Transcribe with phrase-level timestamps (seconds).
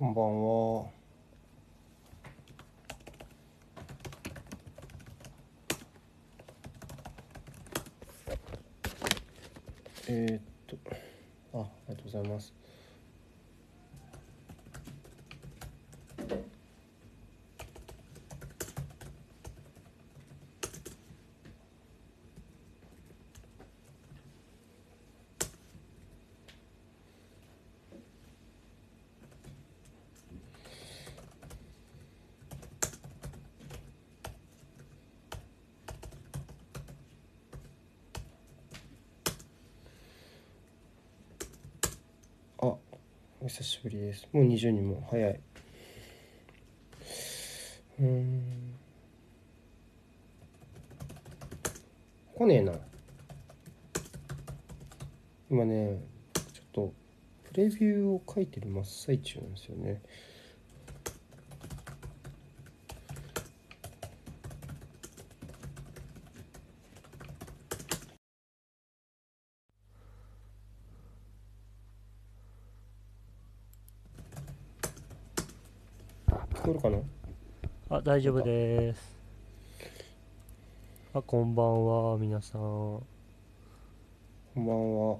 [0.00, 0.86] こんばんは。
[10.08, 10.78] えー、っと、
[11.52, 12.60] あ、ありがとうございます。
[42.62, 42.76] あ、
[43.39, 44.28] お久しぶりです。
[44.32, 45.40] もう20人も早い。
[47.98, 48.74] うん。
[52.36, 52.72] 来ねえな。
[55.50, 55.98] 今ね、
[56.32, 56.92] ちょっと
[57.52, 60.00] プレビューを書いてる真っ最中なんですよね。
[76.60, 79.16] 聞こえるかなあ、大丈夫です。
[81.12, 82.60] あ、こんばんは、皆さん。
[82.60, 83.04] こ
[84.56, 85.18] んばんは。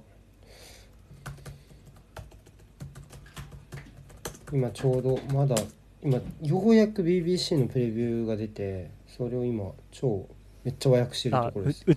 [4.51, 5.55] 今ちょうどまだ
[6.03, 10.27] 今ようやく BBC のプレビューが出てそれを今超
[10.65, 11.95] めっちゃ和訳してるところです、う、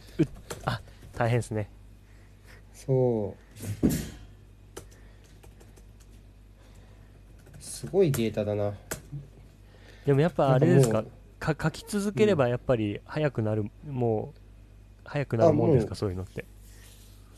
[0.64, 0.80] あ、
[1.14, 1.68] 大変ですね。
[2.72, 3.34] そ
[3.82, 3.88] う
[7.58, 8.74] すごいデータだな
[10.06, 11.04] でもやっぱあれですか？
[11.38, 14.40] か、か書き続ければやっぱり早くなる、もう、
[15.04, 16.44] 早くなるもんですか、そういうのって。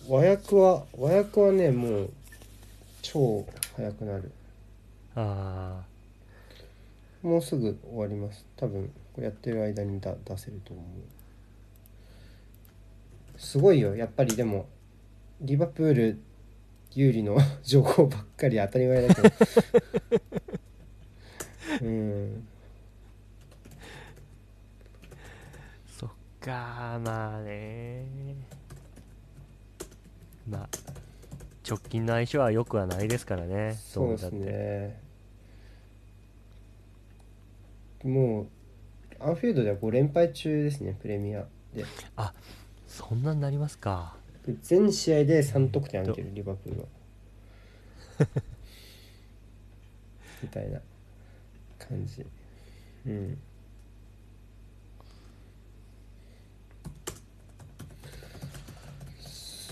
[0.08, 2.11] 和訳は和訳はねもう
[3.03, 3.45] 超
[3.77, 4.31] 早くなる。
[5.17, 5.83] あ
[7.23, 8.45] もうすぐ終わります。
[8.56, 10.85] 多分やってる間にだ出せると思う。
[13.41, 13.96] すごいよ。
[13.96, 14.68] やっぱりでも
[15.41, 16.20] リバプール
[16.92, 19.29] 有利の 情報ばっかり当たり前だけど。
[21.83, 22.41] うんー、
[25.98, 26.11] そっ
[26.46, 28.07] かまあね。
[30.48, 30.68] まあ、
[31.68, 34.30] 直近の相性は良くはないですからね、そうです。
[34.30, 35.01] ね。
[38.05, 38.46] もう
[39.18, 41.85] アンフィールドでは5連敗中ですねプレミアで。
[42.86, 44.14] そんなになりますか。
[44.62, 46.86] 全試合で3得点挙げてるリバプールは。
[50.40, 50.80] みたいな
[51.79, 52.24] 感じ。
[53.05, 53.36] うん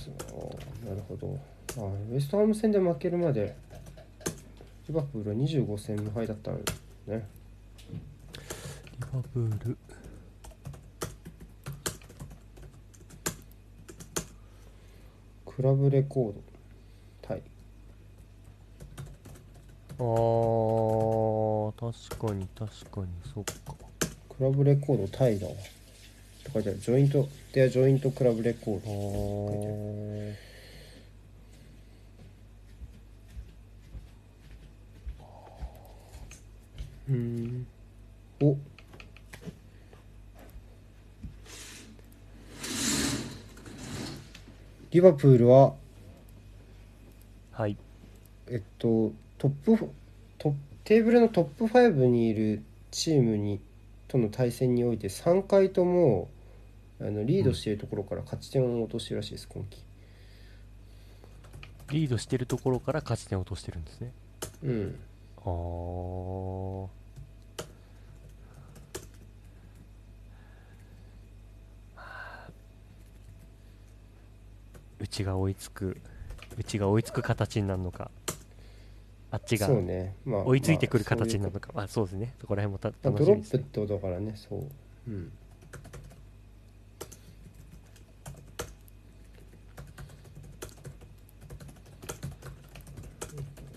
[0.04, 1.38] そうなるほど。
[1.76, 1.80] あ
[2.12, 3.56] ウエストハム戦で負けるまで
[4.86, 7.26] リバプールは25戦無敗だったんですね。
[7.90, 7.98] リ
[9.00, 9.76] バプール。
[15.46, 16.40] クラブレコード。
[17.22, 17.42] タイ。
[19.98, 23.74] あー、確かに確かに、そっか。
[24.36, 25.52] クラブレコードタイだわ。
[25.52, 26.78] って書いてある。
[26.78, 28.78] ジョイントではジョイントクラブレコー。
[28.78, 30.53] あド
[37.08, 37.66] うん。
[38.40, 38.56] お。
[44.90, 45.74] リバプールは
[47.52, 47.76] はい。
[48.48, 49.90] えっとトップフ
[50.38, 53.60] トップテーブルのトップ5にいるチームに
[54.06, 56.28] との対戦において3回とも
[57.00, 59.82] あのリードしているところから勝ち点を落としてるらしいです今季。
[61.90, 64.12] リードしてるところから勝ち点を落としてるんですね。
[64.62, 64.98] うん
[65.44, 66.88] あー。
[75.00, 75.98] うちが追いつく、
[76.56, 78.10] うちが追いつく形になるのか、
[79.30, 83.62] あっちが追いついてくる形になるのか、まあそうですね、そこら辺もた楽しみですね。
[83.62, 84.60] ップってことだからねそう。
[85.08, 85.32] うん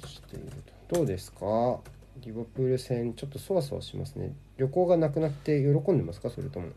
[0.05, 1.79] しているとどうですか？
[2.21, 4.33] リバプール戦ちょっとそわそわしますね。
[4.57, 6.29] 旅行がなくなって喜んでますか？
[6.29, 6.67] それとも。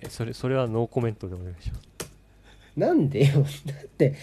[0.00, 1.88] えそれそれはノーコメントでお願いします。
[2.76, 3.42] なんでよ？
[3.66, 4.14] だって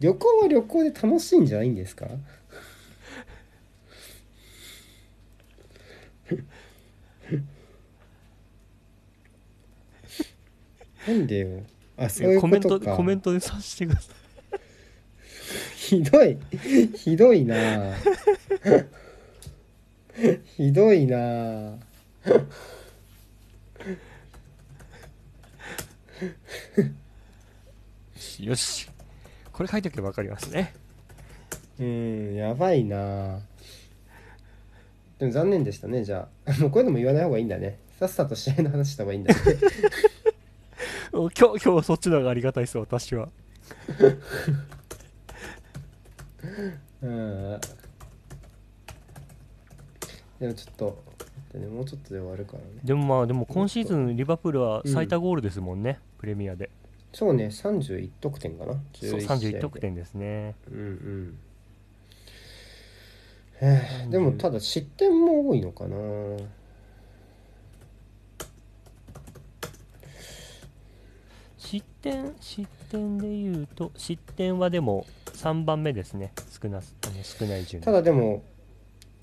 [0.00, 2.06] 旅行は旅行で楽しいんじゃないんですか？
[11.06, 11.62] なんでよ？
[11.96, 14.16] あそういうコメントことかコメントで察してください。
[15.90, 16.38] ひどい。
[16.94, 17.56] ひどいな。
[20.56, 21.16] ひどいな。
[28.38, 28.88] よし。
[29.50, 30.72] これ書いとけば分かりますね。
[31.80, 33.40] うんやばいな。
[35.18, 36.52] でも残念でしたねじゃあ。
[36.60, 37.80] もうこういうのも言わない方がいいんだね。
[37.98, 39.40] さっさと試合の話した方がいいんだね。
[41.12, 43.28] お今日今日そっちの方がありがたいです私は
[47.02, 47.60] うん。
[50.38, 51.02] でもちょっと
[51.52, 52.66] でねもうちょっとで終わるからね。
[52.82, 56.70] でもまあでも今シーズンリバプールは最多ゴールですもんね、プレミアで。
[57.12, 58.74] そうね31得点かな？
[58.94, 59.58] そう11試合で。
[59.58, 60.54] 31得点ですね。
[60.70, 61.38] うんうん。
[63.62, 65.96] へえでもただ失点も多いのかな？
[71.58, 77.82] 失点失点でいうと失点はでも3番目ですね少なすあの少ない順。
[77.82, 78.42] ただでも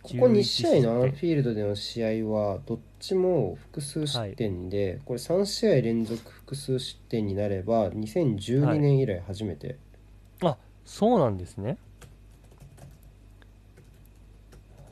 [0.01, 9.77] ここ2 11試合のアンフィールドでの試合はどっちも複数失点で、これ3試合連続複数失点になれば2012年以来初めて、
[10.41, 11.77] あそうなんですね。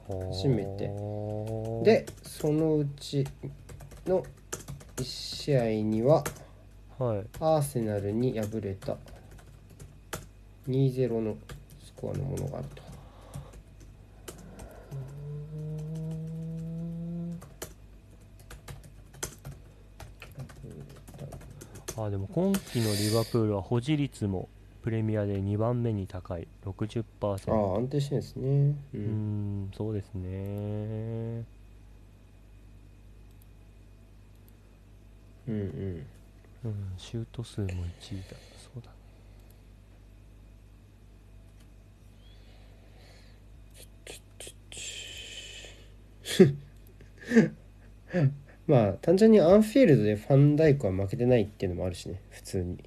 [0.07, 0.91] 初めて。
[1.83, 3.25] でそのうち
[4.05, 4.23] の
[4.97, 6.23] 1試合には
[6.97, 7.25] はい。
[7.39, 8.97] アーセナルに敗れた。
[10.67, 11.64] 2-0のス
[11.95, 12.85] コアのものがあると。
[21.97, 24.49] あでも今季のリバプールは保持率も
[24.83, 26.47] プレミアで2番目に高い。
[26.65, 28.75] 60%ああ安定してですね。
[28.93, 31.45] うんんそうですね。
[35.47, 36.05] うんうん。
[36.65, 37.85] うんシュート数も1位だ
[38.57, 38.95] そうだね
[48.67, 52.21] まあ単純にアンフィールドでファンダイクは負けてないっていうのもあるしね。
[52.29, 52.83] 普通に。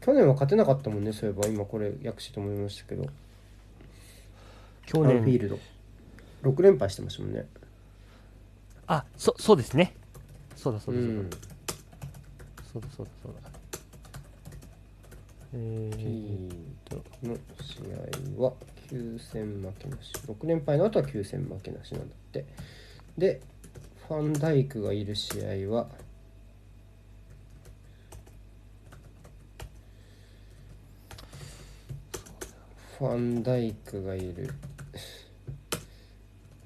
[0.00, 1.46] 去年は勝てなかったもんねそういえば。
[1.46, 3.06] 今これ訳して思いましたけど。
[4.86, 5.58] 去アンフィー年ルド。
[6.42, 7.46] 6連敗してましたもんね。
[8.86, 9.94] あそそうですね。
[10.56, 11.30] そうだそうだそうだ、ん。
[12.72, 13.49] そうだそうだそうだ
[15.52, 17.80] えー、ーの試
[18.38, 18.52] 合は
[18.90, 22.44] 9戦負けなし6連敗の後は9戦負けなしなんだって。
[23.18, 23.40] で
[24.08, 25.88] ファンダイクがいる試合は
[32.98, 34.52] ファンダイクがいる。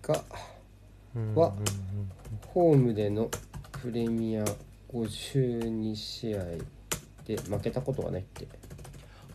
[0.02, 0.22] が
[1.34, 1.54] は
[2.48, 3.30] ホームでの
[3.80, 4.44] プレミア
[4.92, 6.44] 52試合
[7.24, 8.46] で負けたことがないって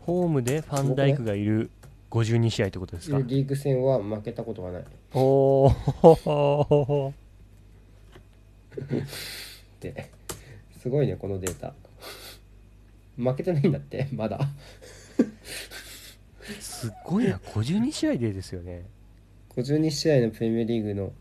[0.10, 1.70] ホームでファンダイクがいる
[2.12, 3.20] 52試合ってことですか？
[3.20, 4.84] リーグ戦は負けたことがない。
[5.14, 7.14] おおっ
[9.80, 10.10] て
[10.82, 11.74] すごいねこのデータ。
[13.18, 14.40] 負けてないんだって まだ。
[16.60, 18.86] すっごいな52試合でですよね。
[19.56, 21.12] 52試合のプレミアリーグの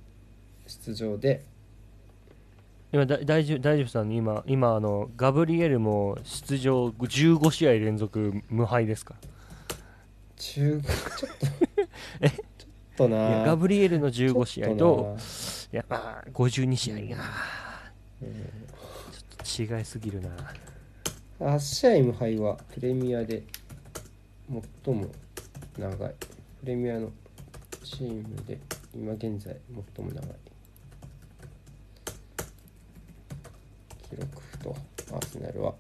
[0.67, 1.45] 出場で
[2.93, 9.15] 今だ大丈夫大丈夫さん今今あのガブリエルも出場15試合連続無敗ですか？
[10.37, 10.89] 中ちょっ と。
[12.29, 15.23] ちょっとらいやなガブリエルの15試合とっ
[15.73, 17.01] いやまあ52試合が。
[17.03, 17.11] うん。
[17.11, 20.29] ちょっと違いすぎるな。
[20.31, 20.37] な
[21.57, 23.45] 8試合無敗はプレミアで
[24.85, 25.07] 最も
[25.79, 26.15] 長い。
[26.61, 27.13] プレミアの
[27.85, 28.59] チームで
[28.95, 29.57] 今現在
[29.97, 30.31] 最も長い
[34.11, 34.77] 記録と
[35.13, 35.75] アーセナルは。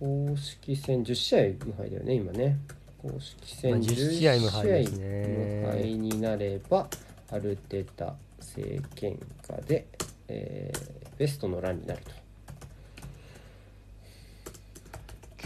[0.00, 2.58] 公式戦10試合無敗だよね今ね。
[2.98, 6.88] 公式戦まあ10 10試合無敗無敗になれば
[7.30, 9.86] アルテタ政権下で、
[10.28, 12.12] えーベストのランになると。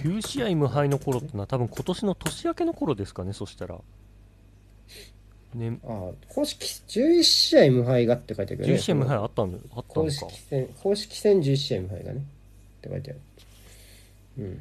[0.02, 3.78] 9試合無敗の頃ってのは多分今年の年明けの頃ですかねそしたら
[5.54, 5.78] ね。
[5.84, 10.12] ああ公式11試合無敗がって書いてあるけどね11試合無敗あったんだあった公のか。
[10.12, 12.20] 式戦公式戦11試合無敗がね。
[12.20, 13.20] って書いてある。
[14.38, 14.60] うん。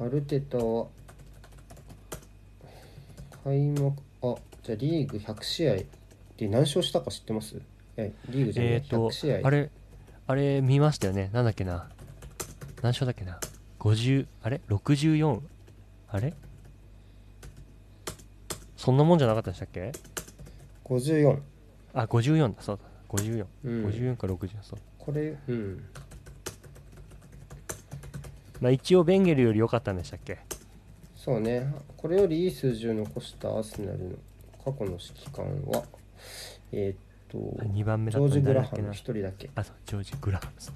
[0.00, 0.86] アルテタは
[3.44, 5.86] 開幕あじゃあリーグ100試合で
[6.48, 7.54] 何勝したか知ってます？
[7.56, 7.60] い
[7.96, 9.40] やリーグじゃない、えっ、と100試合。
[9.46, 9.70] あれ
[10.26, 11.28] あれ見ましたよね。
[11.32, 11.90] なんだっけな。
[12.82, 13.38] 何勝だっけな。
[13.78, 15.40] 50あれ？64
[16.12, 16.34] あれ？
[18.76, 19.92] そんなもんじゃなかったでしたっけ
[20.84, 21.38] ？54
[21.94, 22.62] あ54だ。
[22.62, 22.82] そうだ。
[23.08, 23.86] 54、うん。
[23.86, 24.78] 54か60そう。
[24.98, 25.36] これ。
[25.48, 25.84] うん。
[28.60, 30.38] まあ一応ベンゲルより良かったんでしたっけ？
[31.16, 31.72] そうね。
[31.96, 34.16] これよりいい数字を残したアーセナルの
[34.64, 35.84] 過去の指揮官は
[36.72, 36.96] えーっ
[37.28, 39.50] と2番目ジだったョージ・グラハム1人だけ。
[39.54, 40.52] あそうジョージ・グラハム。
[40.58, 40.74] そう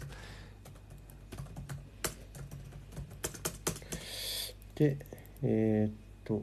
[4.76, 4.99] で
[5.46, 5.92] えーっ
[6.24, 6.42] と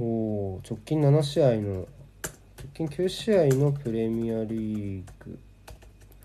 [0.00, 1.88] お直近7試合の直
[2.72, 5.38] 近9試合のプレミアリーグ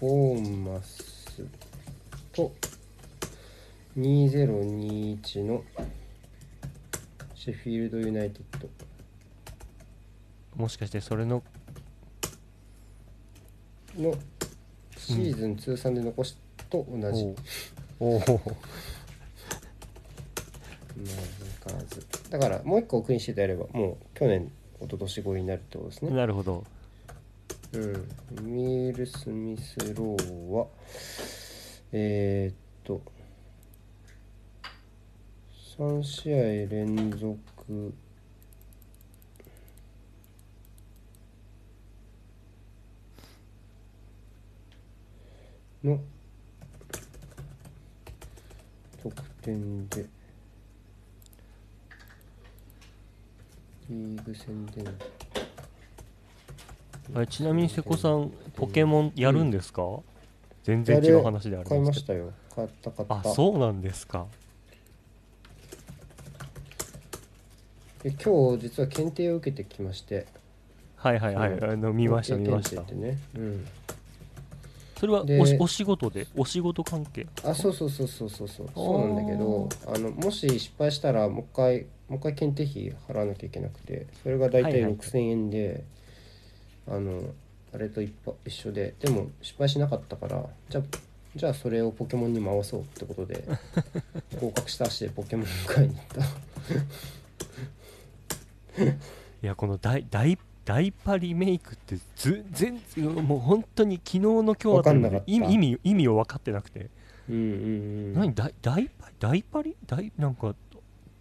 [0.00, 1.45] ボーンマス
[2.33, 2.53] と
[3.97, 5.65] 2021の
[7.35, 8.69] シェフィールドユナイテッド。
[10.55, 11.43] もしかしてそれの
[13.97, 14.15] の
[14.99, 16.37] シーズン通算で残し
[16.69, 17.35] と同じ、
[17.99, 18.35] おおおまあ相
[21.67, 22.07] 変わらず。
[22.29, 26.11] だからもう一個クリーンシートやればもう去年一昨年超えになるってことですね。
[26.11, 26.65] なるほど。
[27.73, 28.09] うん。
[28.43, 30.67] ミール・スミス・ローは
[31.93, 33.00] えー、っと
[35.78, 36.37] 3試合
[36.71, 37.95] 連続。
[45.85, 46.00] の。
[49.02, 50.06] 得点で。
[53.90, 54.90] リーグ戦での。
[57.14, 59.83] あれちなみに瀬古さんポケモンやるんですか、
[60.64, 61.85] 全然違う話であり買いまけど。
[61.87, 62.33] ますしたよ。
[62.54, 63.30] 買った買った。
[63.30, 64.26] あそうなんですか
[68.03, 70.26] で今日実は検定を受けてきまして。
[70.97, 71.61] はいはいはい、う。
[71.61, 72.83] んあの見ました見ました。
[72.83, 73.19] 検定ってね。
[73.37, 73.67] うん。
[74.99, 78.69] それはでおしお仕事でお仕事関係あそうそうそうそうそうそう。
[78.75, 84.97] そうなんだけどあのもし失敗したらもう一回もう一回検定費払わなきゃいけなくてそれが大体はいはい。
[84.97, 85.85] 6000円で、
[86.88, 87.23] あの
[87.75, 88.95] あれと一緒一緒で。
[89.00, 90.85] でも失敗しなかったからじゃあ
[91.37, 93.45] じゃあそれをポケモンに回そうってことで
[94.41, 96.21] 合格した足でポケモン買いに行った
[99.42, 106.90] いやこのダイダイダイパリメイクってず全然もう本当に昨日の今日だった意味意味意味を分かってなくて、
[107.28, 108.88] うんうんうん何ダイパリ？
[109.18, 109.76] ダイパリ？
[110.18, 110.54] なんか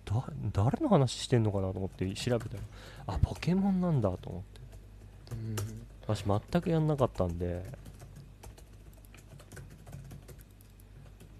[0.05, 2.63] だ誰の話してんのかなと思って調べたら
[3.07, 4.61] あポケモンなんだと思って。
[5.31, 5.55] うん。
[6.07, 7.65] 私全くやんなかったんで。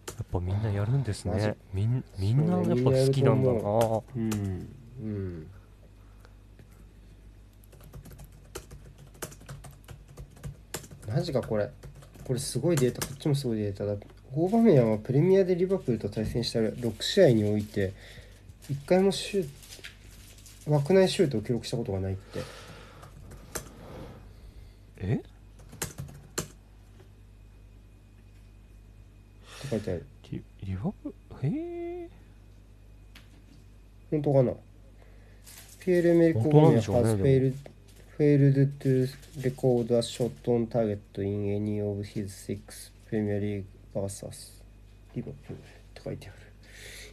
[0.08, 1.56] やっぱみんなやるんですね。
[1.74, 3.60] みんみんなやっぱ好きなんだな。
[3.60, 4.34] とうん
[5.04, 5.48] うん
[11.08, 11.70] マジかこれ。
[12.24, 13.06] これすごいデータ。
[13.06, 13.96] こっちもすごいデータだ。
[14.36, 17.94] オーバメヤンはプレミアでリバプールと対戦した6試合において
[18.70, 19.48] 1回もシュー
[20.66, 22.40] ト枠内シュートを記録したことがないって。
[24.98, 25.14] え？
[25.16, 25.18] っ
[29.62, 30.06] て書いてある。
[30.32, 32.10] リリバプへえ
[34.10, 34.52] 本当かな？
[35.80, 37.56] ピエール・メリコ・ゴメアでしょうね has でも
[38.18, 39.08] failed, to
[39.44, 44.52] record a shot on target in any of his six Premier League vs
[45.16, 45.58] リバプールっ
[45.94, 46.38] て書いてある。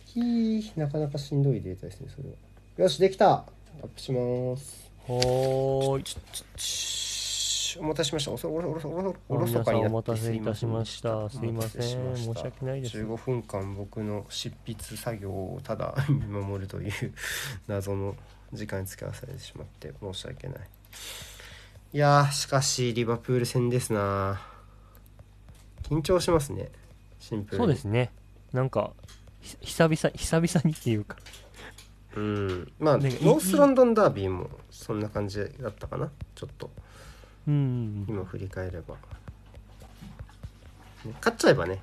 [0.07, 2.35] ひーなかなかしんどいデータですねそれは。
[2.77, 3.31] よしできた。
[3.31, 3.45] ア
[3.85, 4.91] ップします。
[5.07, 6.05] はーい。
[6.05, 8.49] ちお待たせしました。
[8.49, 11.31] おろおろおろそかになってお待たせいたしました。
[11.31, 11.83] すいません。
[12.17, 12.99] 申し訳ないです。
[12.99, 16.93] 15分間僕の執筆作業をただ見守るという
[17.69, 18.15] 謎の
[18.53, 20.59] 時間に使わされてしまって申し訳ない
[21.93, 24.41] いやーしかしリバプール戦ですな。
[25.83, 26.71] 緊張しますね。
[27.19, 27.65] シンプルに。
[27.65, 28.11] そうですね。
[28.53, 28.93] なんか
[29.41, 31.17] ひ久々久々にっていうか。
[32.17, 32.73] うん。
[32.79, 36.11] まあノースロンドンダービーもそんな感じだったかな。
[36.35, 36.71] ちょっと。
[37.47, 38.07] うん。
[38.09, 39.01] 今振り返れば、ね
[41.19, 41.83] 勝っちゃえばね。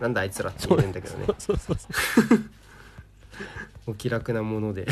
[0.00, 1.26] なんだあいつらって言えるんだけどね。
[3.86, 4.86] お気楽なもので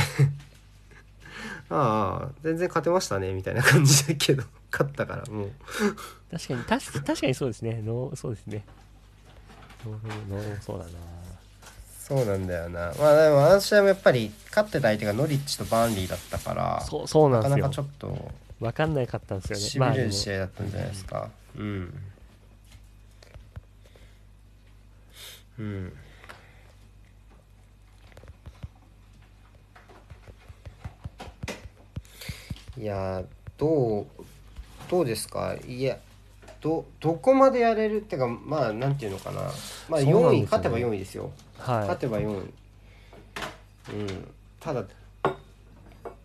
[1.74, 5.50] ああ全然勝てましたねみたいな感じだけど 勝ったからもう。
[6.30, 7.80] 確かに確確かにそうですね。
[7.82, 8.64] のそうですね。
[10.60, 10.90] そうだな。
[11.98, 12.92] そうなんだよな。
[12.98, 17.50] まあでもあの試合もやっぱり勝ってた相手がノリッチとバーンリーだったからそうそうなですよ。
[17.50, 21.30] なんかなかちょっと分かんなかったんですよねしびれる試合だったんじゃないですか。
[21.56, 21.94] うん。
[25.58, 25.92] うん
[32.78, 33.24] いやー
[33.58, 34.06] どう
[34.90, 35.54] どうですか？
[35.66, 35.98] いや
[36.60, 37.98] どどこまでやれる？
[37.98, 39.42] ってかまあなんていうのかな。
[39.42, 39.50] まあそ
[39.90, 41.30] うなんですよ4位ね勝てば4位ですよ。
[41.58, 42.30] 勝はてば4位。
[42.34, 42.36] う
[44.04, 44.28] ん。
[44.60, 44.84] ただ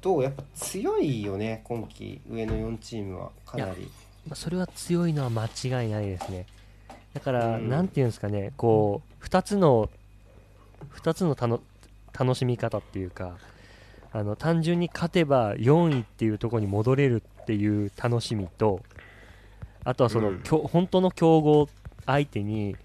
[0.01, 0.24] どう？
[0.24, 3.30] やっぱ強いよね今季上の4チームは。
[3.46, 3.92] かなり。
[4.34, 6.46] それは強いのは間違いないですね。
[7.13, 7.70] だから、うん。
[7.70, 8.51] なんていうんですかね。
[8.58, 9.89] こう2つの
[10.96, 11.62] 2つのたの
[12.18, 13.38] 楽しみ方っていうか
[14.11, 18.81] あの単純に勝てば4位っていうところに戻れるっていう楽しみと
[19.87, 20.41] あとはその、うん。
[20.43, 21.69] 本当の強豪
[22.05, 22.75] 相手に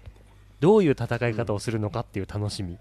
[0.61, 2.77] どういう戦い方をするのかっていう楽しみ、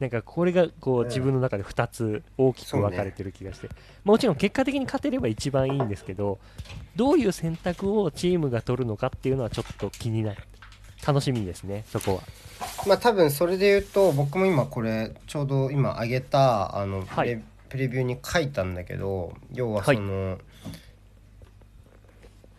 [0.00, 1.06] なんかこれがこううん。
[1.06, 3.70] 自分の中で2つ大きく分かれてる気がして、
[4.04, 6.38] もちろん結果的に勝てれば一番いいんですけど
[6.94, 10.42] どういう選択をチームが取るのかっていうのはちょっと気になる
[11.06, 12.22] 楽しみですねそこは。
[12.86, 17.28] まあ多分それで言うと僕も今これちょうど今上げたあのプはい。
[17.28, 19.96] レ,、プレビューに書いたんだけど要ははい。
[19.96, 20.38] その、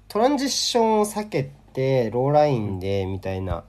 [0.08, 3.64] トランジッションを避けてローラインでみたいな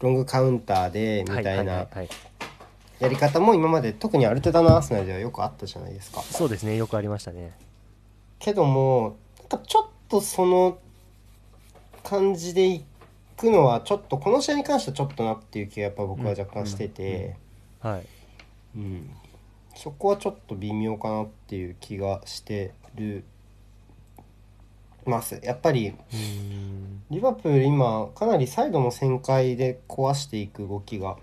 [0.00, 2.08] ロングカウンターでみたいははなははい。
[2.98, 6.20] やり方も今まで特にアルテタのアーセナルではよくあったじゃないですか。
[6.20, 7.52] そうですねよくありましたね。
[8.38, 10.78] けどもなんかちょっとその
[12.02, 12.84] 感じでい
[13.40, 17.36] くのはちょっとこの試合に関してはちょっとなっていう気がやっぱ僕は若干してて、
[17.80, 18.06] はい。
[18.76, 19.10] うん。
[19.74, 23.24] そこはちょっと微妙かなっていう気がしてる。
[25.06, 25.40] ます。
[25.42, 25.94] やっぱり
[27.10, 31.16] リバプール今かなりサイドの旋回で壊していく動きが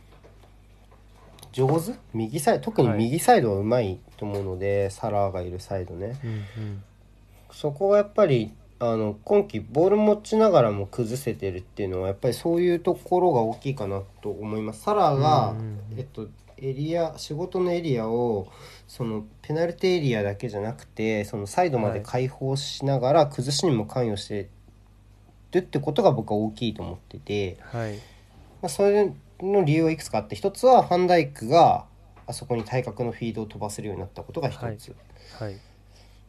[1.51, 1.93] 上手？
[2.13, 2.65] 右サイド？
[2.65, 6.19] 特に右サイドはうまいと思うので、サラーがいるサイドね。
[6.23, 6.33] うんう
[6.65, 6.83] ん。
[7.51, 14.81] そこはやっぱりあの今季ボール持ちながらも崩せてるっていうのはやっぱりそういうところが大きいかなと思います。
[14.81, 15.55] サラが、
[15.95, 18.47] えっと、エリア仕事のエリアを
[18.87, 24.49] そのペナルティエリアだけじゃなくてそのサイドまで開放しながら崩しにも関与して
[25.51, 27.95] るってことが僕は大きいと思ってて、はい。
[27.95, 31.85] まあ、それの理由はいくつかあって一つはファンダイクが
[32.27, 34.61] あそこに対角のフィードを飛ばせるようになったことが一つ。
[34.61, 34.73] はい。
[35.39, 35.66] はい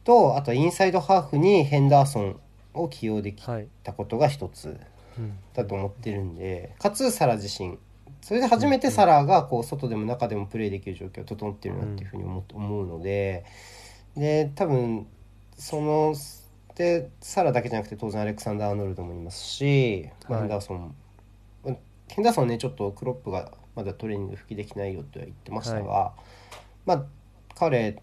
[0.09, 2.39] とあとはインサイドハーフにヘンダーソン
[2.73, 3.67] を起用できはい。
[3.83, 4.75] たことが一つ
[5.19, 5.37] うん。
[5.53, 7.77] だと思ってるんでかつサラ自身。
[8.21, 13.45] それで初めてサラがこう外でも中でもプレーできる状況が整ってるなっていうふうに思思うので
[14.17, 15.05] で多分
[15.57, 16.15] その
[16.73, 20.95] でサラだけじゃなくて当然アレクサンダー・アーノルドもいますし、まヘンダーソン。
[22.07, 26.13] ヘンダーソンはねちょっとクロップがまだトレーニング復帰できないよとは言ってましたが、
[26.87, 27.05] まあ
[27.55, 28.01] 彼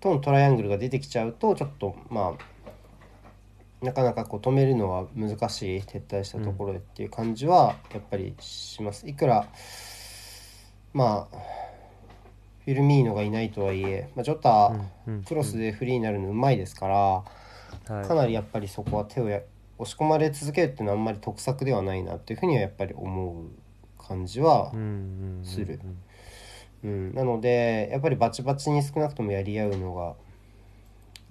[0.00, 9.08] とのトライアングルが出てきちゃうとちょっとまあなかなかこう止めるのは難しい撤退したところでっていう感じはやっぱりします。
[9.08, 9.48] いくら
[10.92, 11.36] まあ
[12.64, 14.72] フィルミーノがいないとはいえ、まあ、ジョタ、
[15.06, 17.24] うんうんクロスでフリーになるのうまいですから、は
[18.04, 18.06] い。
[18.06, 19.40] かなりやっぱりそこは手をや
[19.78, 23.46] 押し込まれ続けるっていうのはあんまり得策ではないなっていうふうにはやっぱり思う
[23.98, 25.44] 感じはうんうんうんうん。
[25.44, 25.80] する
[26.82, 30.14] うん、なのでやっぱりバチバチに少なくともやり合うのが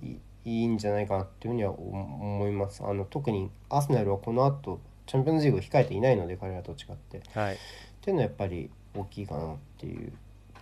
[0.03, 2.83] いいいんじゃないかなっていうふうには思思います。
[2.83, 7.17] あの特にアーセナルはこの後チャンピオンズリーグを控えていないので彼らと違って。
[7.17, 7.57] っはい。
[8.01, 10.13] ていうのはやっぱり大きいかなっていう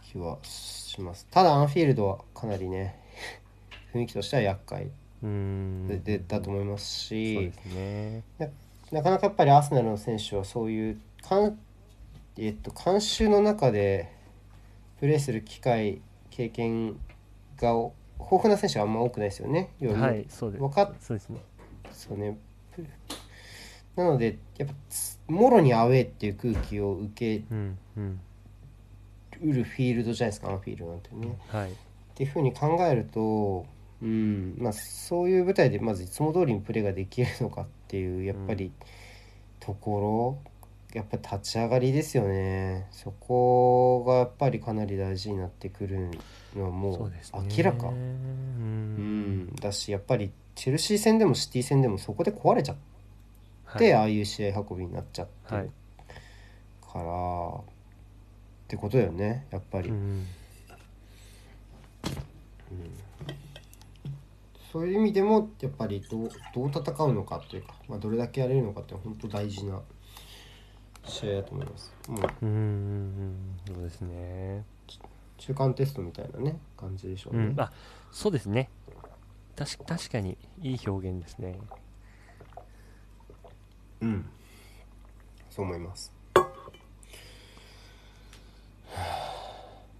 [0.03, 1.27] 気はします。
[1.29, 2.99] ただアンフィールドはかなりね
[3.93, 4.85] 雰囲気としては厄介。
[4.85, 5.87] うーん。
[5.87, 8.23] ででだと思いますそうしですね。
[8.91, 11.59] なかなかやっぱりアーセナルの選手はそういうかん、
[12.37, 14.16] えっと、監修の中で
[14.99, 16.99] プレーする機会経験
[17.57, 19.73] が豊富な選手があんま多くないですよね。
[19.79, 21.39] 要ははいそうです分かっそうですね
[21.91, 22.37] そうね。
[23.95, 27.43] なのでやっぱつもろにアウェーっていう空気を受け
[29.41, 31.37] うるフィールドじゃないですかアンフィールドなんてね。
[31.47, 31.73] はいっ
[32.17, 33.67] ていうふうに考えると、
[34.01, 38.71] うんまあ、そういう舞台でまずいつも通りにプレーができるのかっていうやっぱり
[39.59, 40.51] ところ、
[40.97, 42.87] やっぱ立ち上がりですよね。
[42.89, 46.09] そこがやっぱりかなり大事になってくる
[46.55, 47.11] のはもう
[47.55, 49.43] 明らか、ううん。
[49.43, 52.75] ん、だしやっぱりチェルシー戦でもシティ戦でもそこで壊れちゃっ
[53.77, 53.93] て、はい。
[53.93, 55.71] ああいう試合運びになっちゃってはいる
[56.81, 57.63] から、っ
[58.67, 59.89] てことだよねやっぱり。
[59.89, 60.25] うん
[64.73, 69.81] そういう意味でもやっぱりどうどう戦うのかというか、まあ、どれだけやれるのかって本当大事な
[71.07, 71.93] 試合だと思います。
[72.07, 72.45] もう。
[72.45, 73.35] うん
[73.67, 74.65] そうですね。
[75.37, 77.45] 中間テストみたいなね感じでしょうね。
[77.45, 77.59] うん。
[77.59, 77.71] あ
[78.11, 78.69] そうですね。
[79.55, 81.59] 確確かにいい表現ですね。
[84.01, 84.29] うん、
[85.49, 86.13] そう思います。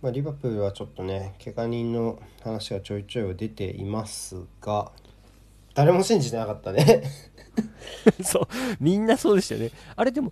[0.02, 4.92] まあ、リバプールはちょっとね怪我人の話がちょいちょいは出ていますが
[5.78, 7.04] 誰も信じてなかったね。
[8.24, 8.48] そう
[8.80, 9.72] みんなそうでしたよね。
[9.96, 10.32] あれでも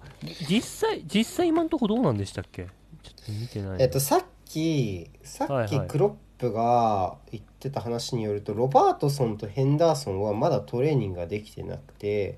[0.50, 2.64] 実際実際今のところどうなんでしたっけ？
[3.04, 5.88] ちょっと見てないえっとさっきさっきはいはい。
[5.88, 12.38] クロップが言ってた話によると、ロバートソンとヘンダーソンはまだトレーニングができてなくて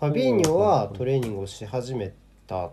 [0.00, 2.12] ファビーニョはトレーニングをし始め
[2.46, 2.70] た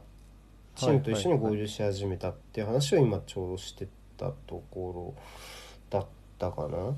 [0.75, 5.13] チームと一緒に合流し始めたっていう話を今ちょうどしてたとこ
[5.91, 6.07] ろだっ
[6.39, 6.95] たかな。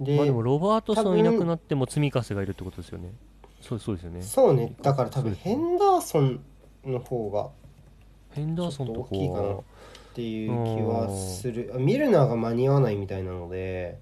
[0.00, 3.12] で、まあでもロバートソンいなくなっても積み重がいるってことですよね。
[3.60, 4.22] そうそうですよね。
[4.22, 4.74] そうね。
[4.82, 6.40] だから多分ヘンダーソン
[6.84, 7.50] の方が
[8.30, 9.64] ヘンダーソンと大きいかなこ
[10.12, 11.70] っていう気はする。
[11.74, 13.98] あミルナーが間に合わないみたいなので。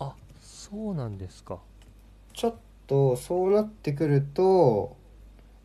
[0.00, 1.58] うあそうなんですか。
[2.32, 2.54] ちょっ
[2.86, 4.96] とそうなってくると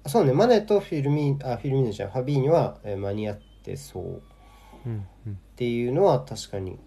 [0.04, 0.34] あそうね。
[0.34, 4.04] マネとフィルミあフィルミーノじゃんファビーニョは、えー間に合ってそう。
[4.18, 4.20] っ
[4.86, 5.40] うんうん。
[5.56, 6.80] ていうのは確かに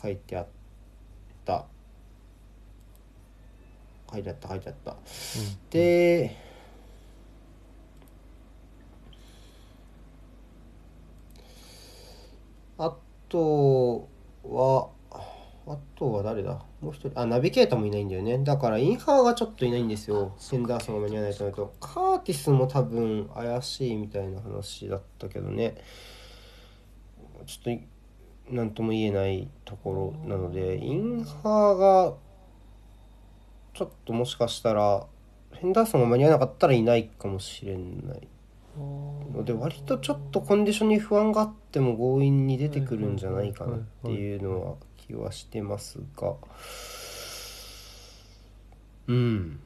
[0.00, 0.50] 書いてあった
[4.14, 4.92] 書いてあった書いてあった。
[4.92, 4.98] うん。
[5.70, 6.36] で、
[12.78, 12.96] あ
[13.28, 14.08] と
[14.44, 14.88] は
[15.66, 16.62] あとは誰だ？
[16.80, 17.20] もう一人。
[17.20, 18.38] あナビゲーターもいないんだよね。
[18.44, 20.36] だからインハーがちょっといないんですよ。
[20.50, 21.74] ヘンダーソンが間に合わないとなると。
[21.80, 25.76] カーティスも多分怪しいみたいな話だったけどね。
[27.46, 27.84] ちょっと
[28.50, 32.14] 何とも言えないところなのでインハーが
[33.74, 35.06] ちょっともしかしたら
[35.52, 38.28] ヘンダーソンが間に合わなかったらいないかもしれない。
[38.76, 46.34] ので割とちょっとコンディションに不安があっても強引に出てくるんじゃないかなっていうのは気はしてますが。
[49.06, 49.60] うん。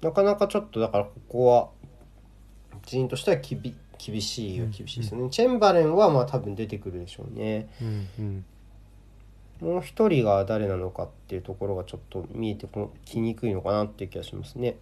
[0.00, 1.68] なかなかちょっとだからここは
[2.84, 7.68] 人員としてはきび厳しいは厳しいですよね、チェンバレンはまあ多分出てくるでしょうね。
[7.80, 8.44] うんうん
[9.62, 14.76] もう一人が誰なのかっていうところがちょっと見えてこきにくいのかなっていう気がしますね。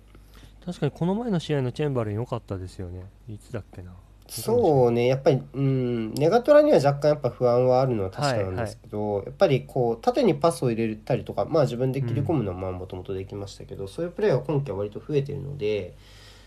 [0.65, 3.93] 確かにこの前の試合のチェンバレン良かったですよねいつだっけな。
[4.29, 15.95] そうねやっぱりうんネガトラには若干やっぱ不安はあるのは確かなんですけど、やっぱりこう縦にパスを入れたりとかまあ自分で切り込むのはまあもともとできましたけど、そういうプレーが今季は割と増えてるので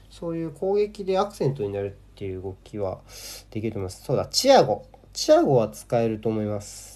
[0.09, 2.99] そういう攻撃でアクセントになるっていう動きは
[3.51, 4.03] できると思います。
[4.03, 4.85] そうだチアゴ。
[5.11, 6.92] チアゴは使えると思います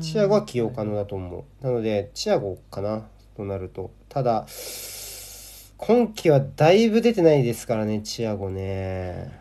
[0.00, 1.64] チアゴは起用可能だと思う。
[1.64, 3.90] なのでチアゴかなとなると。
[4.08, 4.46] ただ
[5.76, 9.40] 今季はだいぶ出てないですからねチアゴね。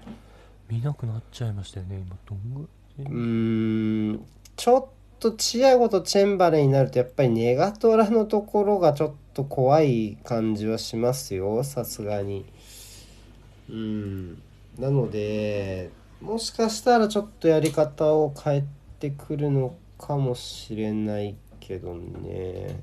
[0.70, 2.16] 見なくなっちゃいましたよね今。
[2.28, 2.68] どんぐ
[3.00, 3.12] らい？
[3.12, 4.26] うーん。
[4.56, 4.86] ちょっ
[5.20, 12.46] とチアゴとチェンバレンになるとやっぱりネガトラのところがちょっと怖い感じはしますよさすがに。
[13.70, 14.42] うん。
[14.78, 18.64] なのでもしかしたらちょっとやり方を変え
[19.00, 22.76] てくるのかもしれないけどねっ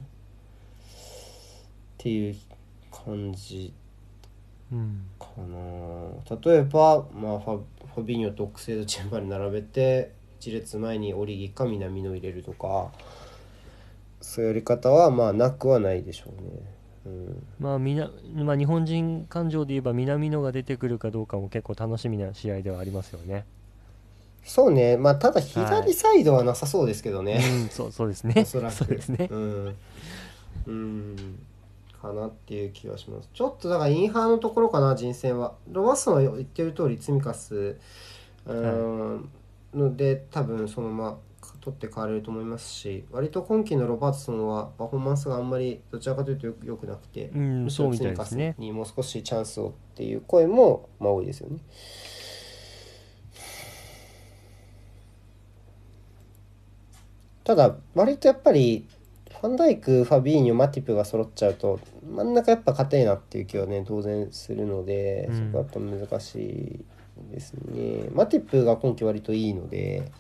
[1.99, 2.37] ていう
[2.91, 3.75] 感じ
[4.73, 7.61] うんかな例えば、まあ、ファ
[7.95, 12.91] ファビーニョとオックセードチェンバーに並べて一列前にオリギか南野入れるとか
[14.23, 16.81] そういうやり方はまあなくはないでしょうね。
[17.07, 23.45] うん、まあみなまあ、日本人感情で言えば南野が出てくるかどうかも結構楽しみな試合ではありますよね。
[24.45, 24.97] そうね。
[24.97, 28.35] まあただ左サイドはなさそうですけどね、うん、そうそうですね。
[28.43, 28.75] おそらく。
[28.75, 29.29] そうですね。
[29.31, 29.77] うん、
[30.67, 31.39] うん、
[32.01, 33.29] かなっていう気はします。
[33.33, 35.55] ちょっとだからインハーのところかな人選は。
[35.71, 37.79] ロバストンは言ってる通りツミカス。
[38.47, 39.29] うん、
[39.75, 41.19] ので多分そのまま
[41.61, 48.55] 取って代われると思いますし割と今季のロバートソンはパフォーマンスがあんまりどちらかというとよく良くなくて、うんそうみたね。
[48.59, 51.59] にもう少しチャンスをっていう声もまあ多いですよね。
[57.51, 58.87] ただ割とやっぱり
[59.41, 65.37] ファンダイクファビーニョマティプが揃っちゃうと真ん中やっぱ硬いなっていう気はね当然するので、うん。
[65.37, 66.85] そこはやっぱ難しい
[67.33, 68.09] ですね。
[68.13, 70.13] マティプが今季割といいので、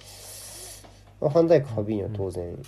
[1.20, 2.58] まあ、ファンダイクファビーニョは当然、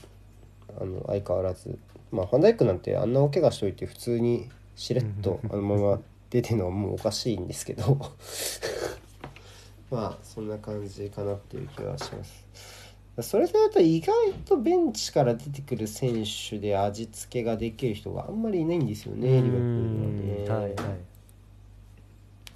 [0.80, 1.76] あの相変わらず。
[2.12, 7.98] まあファンダイクなんてあんな大怪我しといて普通にしれっとあのまま出てるのはもうおかしいんですけど。
[9.90, 12.81] まあそんな感じかなっていう気はします。
[13.20, 14.14] それで言うと意外
[14.46, 20.64] とベンチから出てくる選手で味付けができる人があんまりいないんですよね、リバプールはね。
[20.64, 21.12] はいはい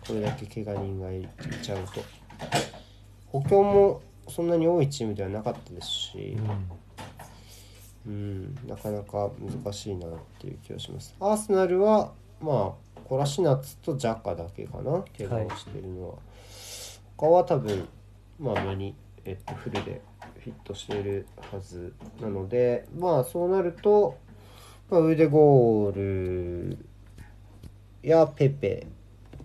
[0.07, 1.29] これだけ怪我人がい
[1.61, 2.01] ちゃうと。
[3.27, 6.37] 補強もそんなに多いチームではなかったですし、
[8.07, 9.31] うん、なかなか
[9.65, 11.17] 難しいなっていう気がします。
[11.19, 16.15] アーセナルはまあコラシナッツとジャカだけかな怪我をしてるのは、
[17.17, 17.89] 他は多分
[18.39, 20.03] まあ無に、えっと、フルで
[20.47, 24.17] フィットしているはずなのでまあそうなると、
[24.89, 25.95] まあ、ウデゴー
[26.71, 26.79] ル
[28.03, 28.87] やペペ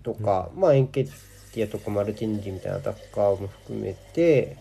[0.04, 4.58] とか、まあエンケティアとかマルティンリみたいなアタッカーも含めて、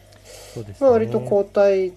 [0.55, 0.87] そうですね。
[0.87, 1.93] まあ、割と交代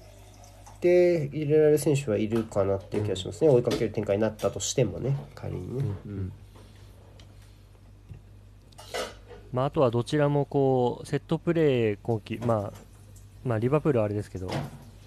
[0.81, 6.31] で入れられる選手はいるかなっていう気がしますね、追いかける展開になったとしてもね仮にね、うん。
[9.53, 12.77] まあ、あとはどちらもこうセットプレー今季、まあ、
[13.45, 14.49] まあリバプールはあれですけど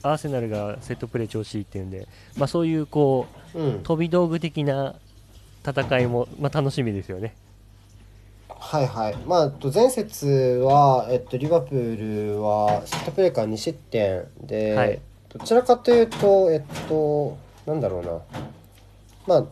[0.03, 3.75] アーセナルがセットプレー調子いいっていうんで、まあ、そういうこうん。
[3.77, 4.94] う飛び道具的な
[5.66, 7.35] 戦いも、まあ、楽しみですよね。
[8.49, 9.16] はいはい。
[9.27, 10.27] まあえっと前節
[10.62, 15.01] は、えっと、リバプールはセットプレーから2失点で、はい。
[15.33, 18.11] どちらかというとえっとなんだろうな。
[19.27, 19.42] まあ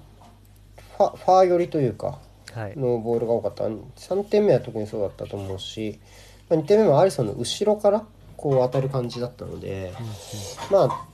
[0.97, 2.18] ファファー寄りというか
[2.55, 3.64] はい、のボールが多かった。
[3.64, 5.99] 3点目は特にそうだったと思うし、
[6.49, 8.05] まあ、2点目もアリソンの後ろから
[8.44, 9.94] こう当たる感じだったので、
[10.70, 11.07] まあ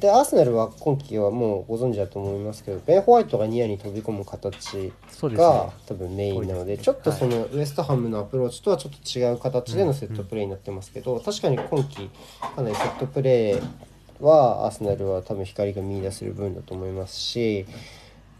[0.00, 4.90] でアーセナルは今季はもうご存知だと思いますけどベン・ホワイトがニアに飛び込む形
[5.22, 12.08] が多分メインなのでちょっとそのウエストハムのアプローチとはちょっと違う形でのセットプレーになってますけど確かに今季
[12.56, 17.66] かなりセットプレーはアーセナルは多分光が見出せる分だと思いますし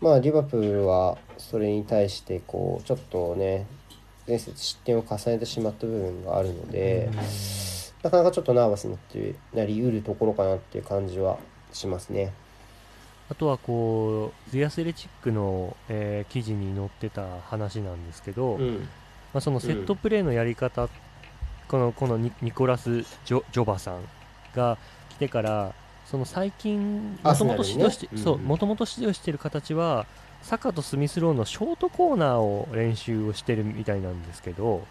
[0.00, 3.66] まあリバプールはそれに対してこうちょっとね
[4.26, 7.10] 前節失点を重ねてしまった部分があるので
[8.02, 11.38] なかなかちょっとナーバスになってなりうるところかなっていう感じは
[11.72, 12.32] しますね。
[13.30, 18.88] あとはこうズアスレチックの、えー記事に載ってた話なんですけど、うん。
[19.32, 20.88] まあ、そのセットプレーのやり方、
[21.68, 24.00] このこのニニコラス・ジョジョバさん
[24.54, 24.76] が
[25.10, 25.72] 来てから
[26.06, 30.06] その最近もともと指導して、うんそうもともと指導している形は
[30.42, 34.84] サカとスミスローのショートコーナーを練習をしてるみたいなんですけど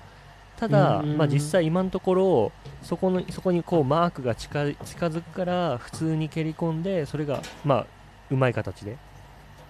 [0.59, 2.51] ただ、うんまあ、実際今のところ
[2.83, 7.85] そこのそこにこうマークが近近づくから普通に蹴り込んでそれがまあ
[8.29, 8.97] うまい形で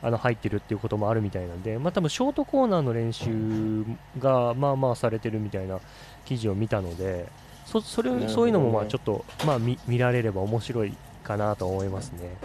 [0.02, 3.86] あの入ってるっていうこともあるみたいなんで、まあ、多分ショートコーナーの練習
[4.18, 5.80] がまあまあされてるみたいな
[6.26, 7.28] 記事を見たので
[7.66, 12.36] そそれそういうのもまあちょっと、まあ、見見られれば面白いかなと思いますね。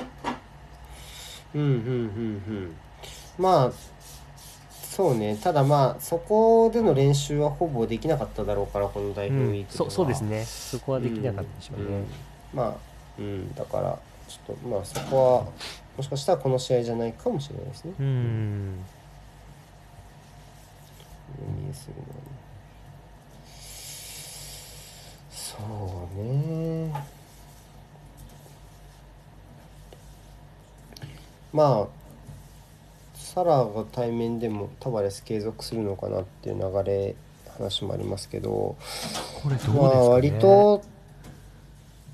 [1.54, 1.80] うんうんうんう
[2.60, 2.76] ん。
[3.38, 3.93] まあ
[4.94, 5.36] そうね。
[5.42, 9.84] ただまあそこでの練習はほぼできなかっただろうからこの大うん表ウィークでは。
[9.84, 10.44] そうそうですね。
[10.44, 11.96] そこはできなかったでしょうね。
[11.96, 12.02] ん。
[12.02, 12.06] ん。
[12.54, 12.74] まあ
[13.18, 13.52] うん。
[13.56, 15.46] だからちょっとまあそこは
[15.96, 17.92] もしかしたらこの試合じゃないかもしれないですね。
[17.98, 18.84] うん。
[25.32, 26.92] そうね。
[31.52, 32.03] まあ
[33.34, 37.16] サラが対面でもタバレス継続するのかなっていう流れ
[37.58, 38.76] 話もありますけど
[39.42, 40.82] これどうですかね、まあ割と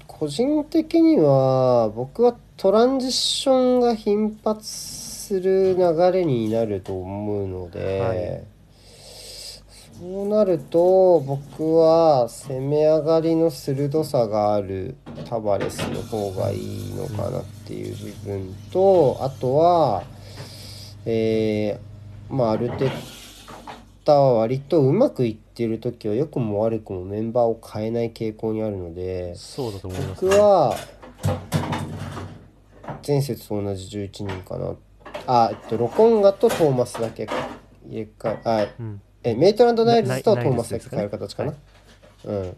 [0.06, 8.44] 個人的には僕はトランジションが頻発する流れになると思うので、はい。
[9.98, 14.94] そうなると僕は攻め上がりの鋭さがある
[15.26, 20.02] タバレスの方がいいのかなっていう部分とあとは
[21.06, 21.90] えー
[22.30, 22.90] まあアルテッ
[24.04, 30.76] タは割とうまくいってる時は良くも悪くもメンバーを変えない傾向にあるのでそうだと思います、僕は
[33.06, 34.74] 前節と同じ11人かな。
[35.26, 37.26] あ、えっと、ロコンガとトーマスだけ
[37.88, 41.54] 入れ替えあうん、えメイトランド・ナイルズとトーマスだけ変える形かな、
[42.24, 42.56] ナうん。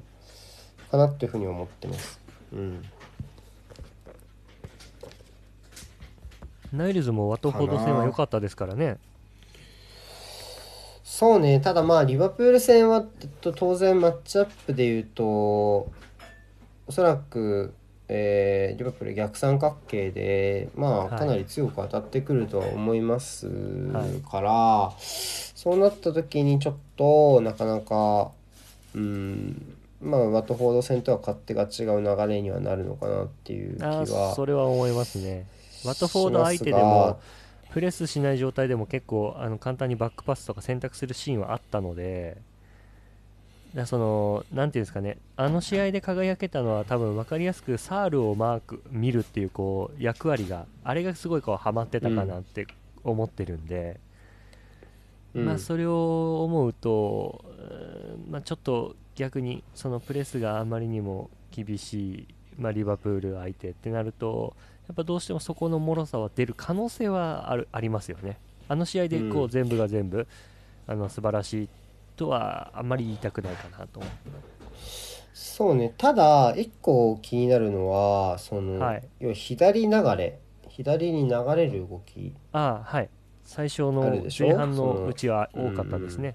[0.90, 2.20] かなっていうふうに思ってます。
[2.52, 2.82] うん、
[6.72, 8.96] ナイルズもワトフォード戦は良かったですからね。
[11.04, 15.92] そうねただまあリバプール戦はえっと当然マッチアップでいうとお
[16.88, 17.74] そらく、
[18.08, 21.18] えーリバプール逆三角形でまあはい。
[21.18, 28.30] かなり強く当たってくるとは思いますはいから、そうなった時にちょっとなかなか
[28.94, 35.46] うんまあワトフォード戦とは勝手が違う流れにはなるのかなっていう気あはーそれは思いますね
[35.84, 37.20] ワトフォード相手でがも
[37.72, 42.36] プレスしない状態でも結構あの簡単にバックパスとか選択するシーンはあったので
[43.74, 45.16] だそのなんていうんですかね。
[45.36, 52.66] あの試合で輝けたのは多分分かりやすくサールをマーク見るっていうこう役割があれがすごいこうハマってたかなって
[53.02, 53.98] 思ってるんで、
[55.34, 55.46] うん。
[55.46, 57.44] まあそれを思うと、
[58.28, 62.26] うまあ、ちょっと逆にそのプレスがあまりにも厳しい、
[62.58, 64.54] まあ、リバプール相手ってなると
[64.88, 68.38] やっぱどうしてもそこの脆さは出る可能性はあるありますよね。
[68.68, 69.48] あの試合でこううん。
[69.48, 70.26] 全部が全部、
[70.86, 71.68] あの素晴らしい
[72.16, 74.08] とはあんまり言いたくないかなと思
[75.34, 75.92] そうね。
[75.96, 79.08] ただ一個気になるのはその、はい。
[79.20, 82.32] 要は左流れ左に流れる動き。
[82.52, 83.08] ああはい。
[83.44, 86.34] 最初あの前半のうちは多かったですね。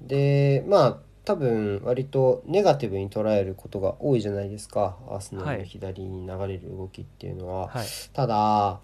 [0.00, 4.96] でまあ多分割とネガティブに捉えることが多いじゃないですか。
[5.08, 5.64] アーセナルのはい。
[5.66, 8.78] 左に流れる動きっていうのは、はい、ただ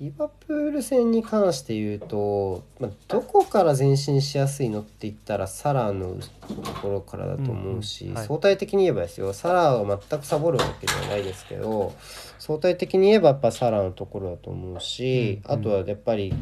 [0.00, 6.16] リバプール戦に関して言うと、まあ、どこから前進しやすいのって言ったらサラの
[6.64, 8.16] ところからだと思うし、うんうん。
[8.16, 8.26] はい。
[8.26, 9.32] 相対的に言えばですよ。
[9.34, 11.92] サラを全くサボるわけではないですけど
[12.38, 15.60] 相対的に言えばやっぱサラのところだと思うし、うんうん。
[15.60, 16.32] あとはやっぱり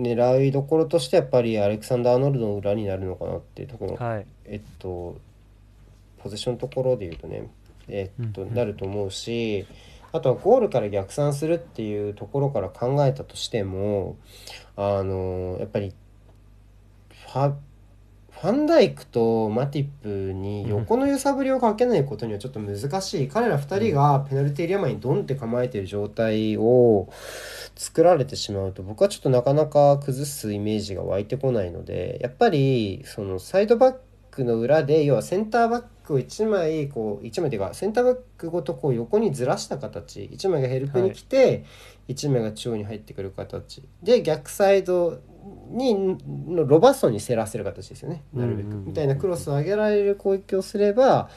[0.00, 3.96] 狙いどころとしてやっぱりアレクサンダー・アーノルドの裏になるのかなっていうところ。
[3.96, 5.18] はい、えっと
[6.18, 7.48] ポゼッションのところで言うとね
[7.88, 8.54] えっと、うんうん。
[8.54, 9.66] なると思うし
[10.12, 14.16] あとはゴールから逆算するっていうところから考えたとしても
[14.76, 15.94] あのやっぱり
[17.10, 17.54] ファ
[18.40, 27.12] ファンダイクとマティップに横の揺さぶりをかけないことにはちょっと難しい、彼ら2人がペナルティーエリア前にドンって構えている状態を
[27.76, 33.96] 作られてしまうと僕はちょっとなかなか崩すイメージが湧いてこないのでやっぱりそのサイドバッ
[34.30, 41.64] クの裏で要はセンターバックを1枚こう1枚というかセンターバックごとこう横にずらした形1枚がヘルプに来て、
[42.08, 43.82] 1枚が中央に入ってくる形。
[44.02, 45.20] で逆サイド
[45.70, 48.22] にのロバストに競らせる形ですよね。
[48.32, 48.72] なるべく、うん。
[48.72, 51.30] うんうんみたいなクロスを上げられる攻撃をすれば、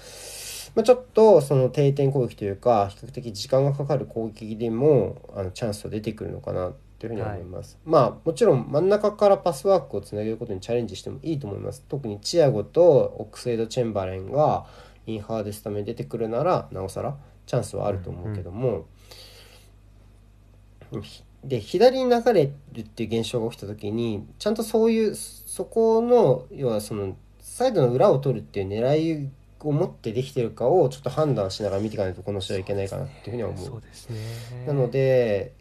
[0.75, 11.83] まあ、ちょっとその定点攻撃というか比較的時間がかかる攻撃でもあのチャンスは出てくるのかなというふうに思います、まあもちろん真ん中からパスワークをつなげることにチャレンジしてもいいと思います。
[11.87, 14.65] 特にチアゴとオックスエイド・チェンバレンが
[15.05, 18.85] インハーでスタメン出てくるならなおさらチャンスはあると思うけども、
[21.43, 29.29] で左に流れるっていう現象が起きた時にちゃんとそういうそこの要はそのサイドの裏を取るっていう狙い
[29.59, 33.65] を持ってできてるかをちょっと判断しながら見ていかないとこの試合はいけないかなっていうふうには思う。
[33.65, 34.17] そうですね。
[34.67, 35.53] なので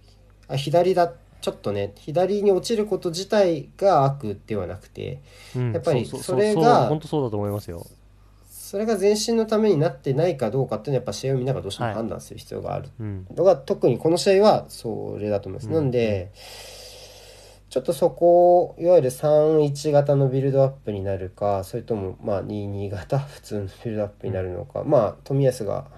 [0.49, 5.21] あ左だちょっとね左に落ちること自体が悪ではなくて
[5.57, 5.73] うん。
[5.73, 7.87] やっぱりううそれがう本当そうだと思いますよ
[8.73, 11.95] それが前進のためになってないかどうかっていうのはやっぱ試合を見ながらどうしてもはい。
[11.95, 12.89] 判断する必要がある。
[12.99, 13.27] うん。
[13.37, 15.69] のが特にこの試合はそれだと思います。
[15.69, 15.75] うん。
[15.75, 16.33] なんで
[17.69, 25.91] ちょっとそこをいわゆる3-1型のビルドアップになるかそれともまあ2-2型 普通のビルドアップになるのか、まあ冨安が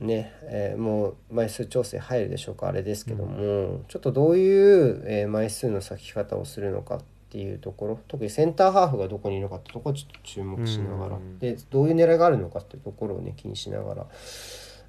[0.00, 11.38] ね、えーもう枚数調整入るでしょうかあれですけども、ちょっとどういう、えー枚数の咲き方をするのかっていうところ特にセンターハーフがどこにいるのかってところをちょっと注目しながら、うん。
[11.38, 14.06] でどういう狙いがあるのかっていうところをね気にしながら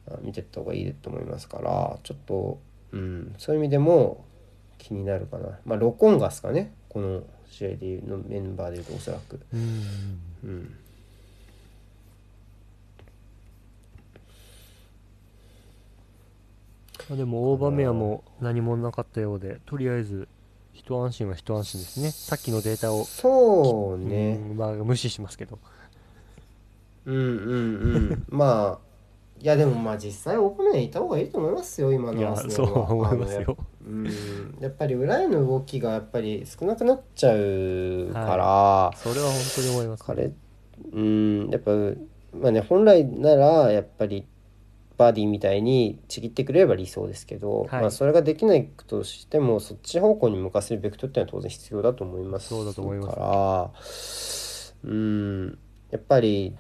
[0.09, 2.59] あ見ていった方がいいと思いますからちょっと、
[2.91, 4.25] うん、そういう意味でも
[4.79, 5.59] 気になるかな。
[5.65, 10.19] まあロコンガスかねこの試合でいうのメンバーでいうとおそらく、うん。
[10.43, 10.75] うん、
[17.07, 20.27] まあでもオーバーメアも何もなかったようでとりあえず
[20.83, 22.09] 一安心は一安心ですね。
[22.09, 25.59] さっきのデータを、そうね、うんまあ、無視しますけど。
[27.05, 27.29] うんうんう
[28.15, 28.25] ん。
[28.29, 28.91] まあ
[29.39, 33.57] いやでもまあ実際オープンメンいた方がいいと思いますよ今のアーセナルそうは思いますよ。
[33.85, 34.57] うん。
[34.59, 40.31] やっぱり裏への動きがやっぱり少なくなっちゃうから、それは本当に思います彼
[40.93, 41.49] うん。
[41.49, 41.71] やっぱ
[42.35, 44.25] まあね本来ならやっぱり
[45.01, 47.81] バーディーみたいにちぎってくれれば理想ですけど、はい。
[47.81, 53.15] まあ、それができないとしてもそっち方向に向かせるベクトルっていうのは当然必要だと思いますそうだと思います。
[53.15, 55.59] からうん。
[55.89, 56.55] やっぱり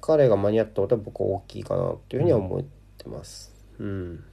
[0.00, 2.62] 彼が間に合ったことは僕は大きいかなというふうには思っ
[2.98, 3.54] てます。
[3.78, 4.24] うん。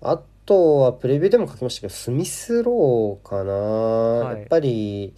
[0.00, 4.38] あとはプレビューでも書きましたけどスミスローかな、い。
[4.38, 5.14] やっぱり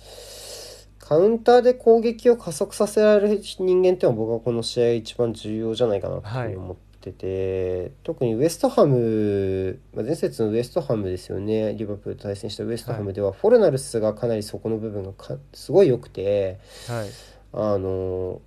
[1.06, 11.74] カウンターで攻撃を加速させられる人間っていうのは僕はこの試合一番重要じゃないかなと思ってて、特にウエストハム、まあ、前節のウエストハムですよね。
[11.74, 17.08] リバプールと対戦したウエストハムでは、フォルナルスがかなりそこの部分がかすごい良くてはい。
[17.52, 18.40] あの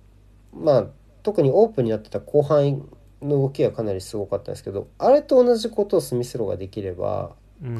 [0.52, 0.86] まあ
[1.22, 2.88] 特にオープンになってた後半
[3.22, 7.30] の動きがかなりすごかったんですけどあれと同じことをスミスローができればうん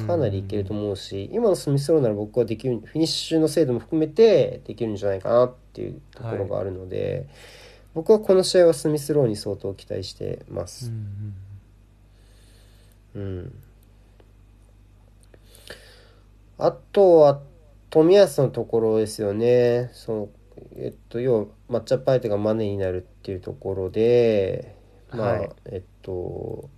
[0.07, 7.27] かなりいけると思うし、今のスミスローなら僕はできるフィニッシュの精度も含めてできるんじゃないかなっていうところがあるので、
[7.93, 10.89] 僕はこの試合はスミスローに相当期待してまうんうす。
[10.89, 11.33] ん
[13.15, 13.53] うん
[16.57, 17.41] あとは
[17.89, 19.89] 冨安のところですよね。
[19.93, 20.29] その
[20.75, 24.75] えっと要はマッチアップ相手がマネになるっていうところで、
[25.11, 26.69] まあ、はいえっと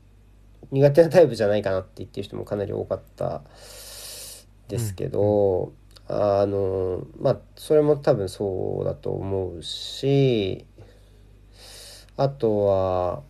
[0.72, 3.42] 苦手なタイプじゃないかなって言ってる人もかなり多かった
[4.68, 5.74] ですけど、
[6.08, 10.66] あのまあそれも多分そうだと思うし
[12.18, 13.22] あとは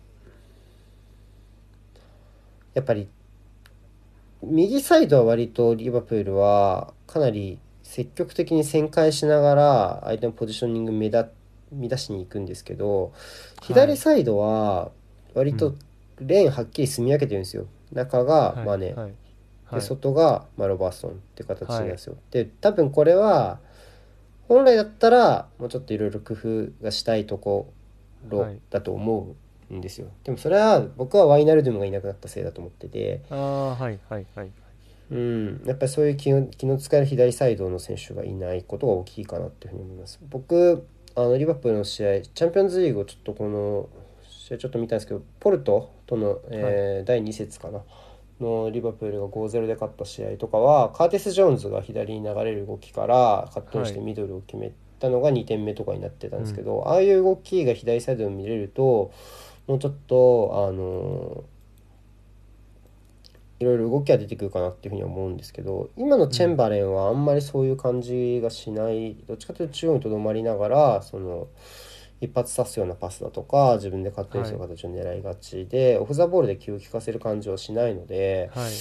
[2.74, 3.08] やっぱり
[4.42, 11.28] 右サイドは割とリバプールはかなり積極的に旋回しながら相手のポジショニング目だ
[11.72, 13.12] 乱しに行くんですけど
[13.62, 14.90] 左サイドは
[15.34, 15.74] 割と
[16.20, 17.66] レーンはっきり住み分けてるんですよ。
[17.92, 19.12] 中がマネ、はいはい。
[19.74, 22.16] で外が、まあ、ロバーソンって形なんですよ。
[22.30, 23.58] で多分これは
[24.48, 27.72] 本来だったらもうちょっといろいろ工夫がしたいとこ
[28.28, 28.58] ろはい。
[28.70, 29.34] だと思
[29.70, 30.08] うんですよ。
[30.24, 34.50] でもそれは僕はワイナルドゥムがいなくなったせいだと思ってて、ああはいはいはい。
[35.10, 40.18] うん、やっぱりそういう気の気の使える左サイドの選手がいないことが大きいかなっていうふうに思います。
[40.30, 43.88] 僕あのリバプールの試合チャンピオンズリーグをちょっとこの
[44.26, 47.82] 試合ちょっと見たんですけどポルトとの、えー第2節かな。
[48.40, 59.12] のリバプールが5-0で勝った試合とかはカーティス・ジョーンズが左に流れる動きからカットインしてミドルを決めたのが2点目とかになってたんですけど、ああいう動きが左サイドで見れると
[59.68, 61.44] もうちょっとあの
[63.60, 71.46] いろいろ動きが出てくるかなっていうふうには思うんですけど今のチェンバレンはあんまりそういう感じがしない、どっちかというと中央にとどまりながらその
[72.22, 78.72] 一発刺すようなパスだとか自分でカットインする形を狙いがちで、オフ・ザ・ボールで気を利かせる感じはしないので、はい。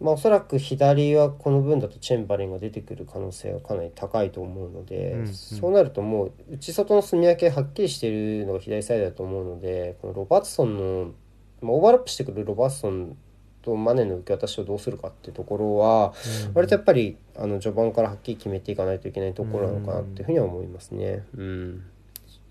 [0.00, 5.34] まあ、おそらく左はこの分だとチェンバレンが出てくる可能性がかなり高いと思うので、うんうん。
[5.34, 11.12] そうなるともう内外の住み分けはっきりしているのが左サイドだと思うのでこのロバートソンの、
[11.60, 13.16] まあ、オーバーラップしてくるロバートソン
[13.60, 16.14] とマネの受け渡しをどうするかっていうところは
[16.46, 16.54] うん。
[16.54, 21.24] 割とやっぱりあの序盤からはっきり決めていかないといけないところなのかなっていうふうには思いますね。
[21.36, 21.84] うん、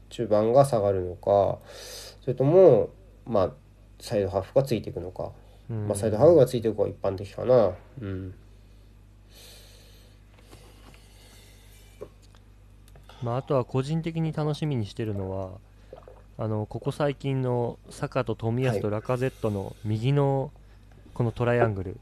[0.10, 1.60] 中盤が下がるのか
[2.22, 2.90] それとも
[3.26, 3.52] まあ
[4.00, 5.32] サイドハーフがついていくのか、
[5.70, 5.88] うん。
[5.88, 7.72] まあ、サイドハーフがついていくのが一般的かな。
[8.02, 8.34] うん。
[13.24, 15.50] まあ、あとは個人的に楽しみにしてるのは
[16.38, 20.52] あのここ最近のサカと冨安とラカゼットの右の
[21.16, 22.00] このトライアングル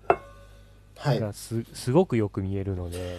[0.97, 3.17] はい、がす,、すごくよく見えるので、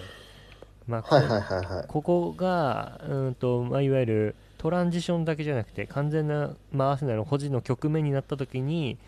[0.87, 1.85] まあ。
[1.89, 8.99] ここがうんと、まあ、いわゆるトランジションだけじゃなくて完全な、まあ、アーセナルの保持の局面になった時に、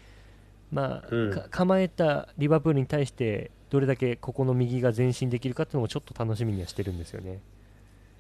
[0.70, 1.30] まあうん。
[1.32, 7.40] か構えたリバプールに対してどれだけここの右が前進できるかっていうのもちょっと楽しみにはしてるんですよね。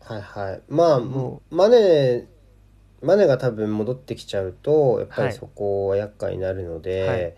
[0.00, 0.62] はいはい。
[0.68, 2.26] まあもマネ
[3.02, 5.30] マネが多分戻ってきちゃうとやっぱはい。
[5.30, 7.34] りそこは厄介になるので、はい。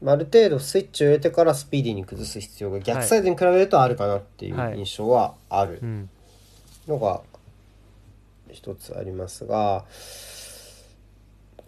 [0.00, 4.78] まあ、ある程度スイッチを入れてからスピーディーに崩す必要が逆サイドに比べるとあるかなっていうはい。
[4.78, 5.80] 印象はある。
[5.82, 6.08] うん。
[6.88, 7.20] のが
[8.56, 9.84] 一つありますが、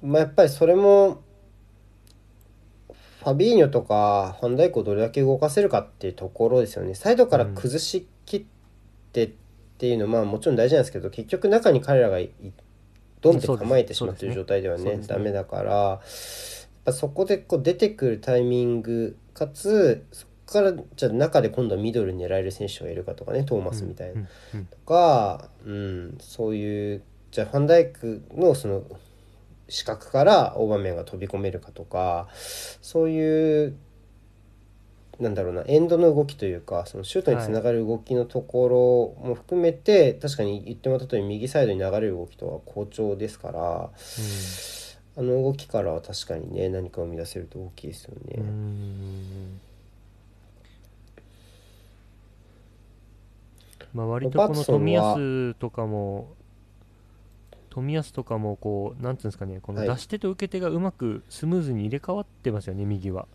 [0.03, 1.23] まあ、やっぱりそれも
[2.89, 6.95] ファビーニョとかファンダイクをどれだけ動かせるかっていうところですよね。
[6.95, 8.45] サイドから崩しきっ
[9.13, 9.31] てっ
[9.77, 12.31] ていうのは、まあもちろん大事なんですけど結局中に彼らがい
[13.21, 15.15] ドンって構えてしまっている状態ではねそうですね。
[15.15, 15.99] ダメだからやっ
[16.87, 20.05] ぱそこでこう出てくるタイミングかつ
[20.53, 24.15] からじゃあ中で今度はミドルに狙える選手がいるかとかねトーマスみたいな。
[24.15, 28.83] うんうんとか、うん、そういうじゃあファンダイクのその
[29.69, 32.29] 視覚からオーバーメンが飛び込めるかとか
[32.81, 33.77] そういう
[35.21, 43.91] なんだろうなエンドの動きというかそのシュートにつながる動きのところも含めて、確かに言ってもらった通り右サイドに流れる動きとは好調ですから
[45.17, 48.37] あの動きからは確かにね何かを生み出せると大きいですよね。
[48.39, 49.61] うんうん
[53.95, 56.35] まあ割とこの冨安とかも
[57.71, 59.89] 冨安とかもこうなんていうんですかねこのはい。
[59.89, 63.27] 出し手と受け手がうまくスムーズに入れ替わってますよね右は。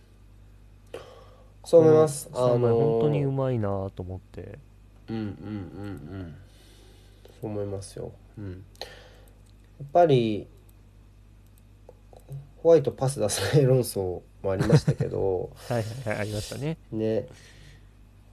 [1.65, 2.29] そう思います。
[2.29, 4.59] この本当にうまいなと思って。
[5.09, 5.29] うんうんうんう
[6.23, 6.35] ん。
[7.41, 10.47] そう思いますよ、うん、やっぱり
[12.57, 15.51] ホワイトパス出さない論争もありましたけど。
[15.67, 16.77] はいはいはいありましたね。
[16.91, 17.27] ね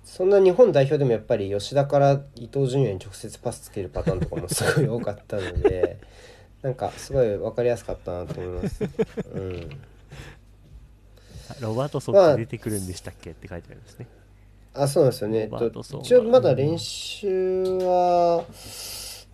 [0.04, 5.98] そんな日本代表でもやっぱり吉田から伊東純也に直接パスつけるパターンとかもすごい多かったので
[6.62, 8.84] なんかすごい分かりやすかったなと思います、
[9.32, 9.70] うん、
[11.60, 14.06] ロバートソンって出てくるんでしたっけって書いてありますね。
[14.72, 15.50] あそうなんですよね、
[16.02, 18.44] 一応まだ練習は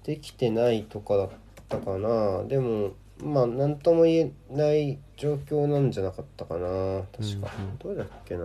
[0.04, 1.28] できてないとかだっ
[1.68, 2.44] たかな。
[2.44, 7.02] でもまあ何とも言えない状況なんじゃなかったかな。
[7.12, 7.78] 確か、うんうん。
[7.78, 8.44] どれだっけな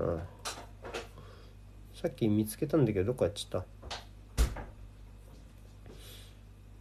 [2.02, 3.66] さっき見つけたんだけどどこやっちゃった。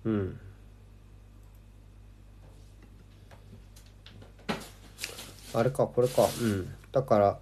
[0.05, 0.41] うん。
[5.53, 6.23] あれかこれか。
[6.41, 6.75] うん。
[6.93, 7.39] だから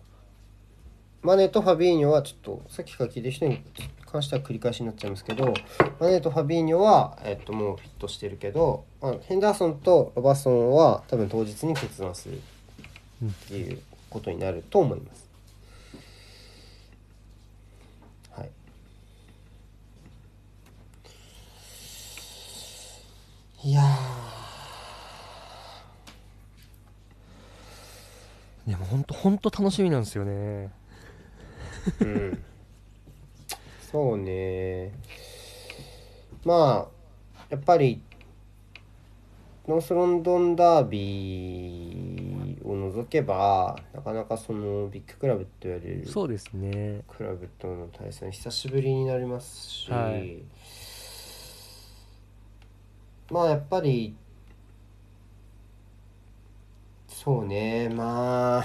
[1.22, 3.62] マネとファビーニョはちょっとさっきから聞いてる人に
[4.06, 5.52] 関しては繰り返しになっちゃいますけど
[6.00, 12.40] マネとファビーニョは、えっと、もうフィットしてるけど、まあ、ヘンダーソンとロバーソンは多分当日に決断するっ
[13.48, 15.28] ていうことになると思います。
[18.30, 18.50] はい、
[23.64, 23.82] いや
[28.68, 30.70] でも本当本当楽しみなんですよね。
[32.00, 32.44] ーうん。
[33.90, 34.92] そうね。
[36.44, 38.00] まあやっぱり
[39.66, 47.00] ノースロンドンダービーを除けばなかなかそのビッグクラブと言われるそうですね。
[47.08, 50.42] クラブとの対戦久しぶりになりますし、はい
[53.30, 54.16] まあやっぱり
[57.08, 58.64] そうねまあ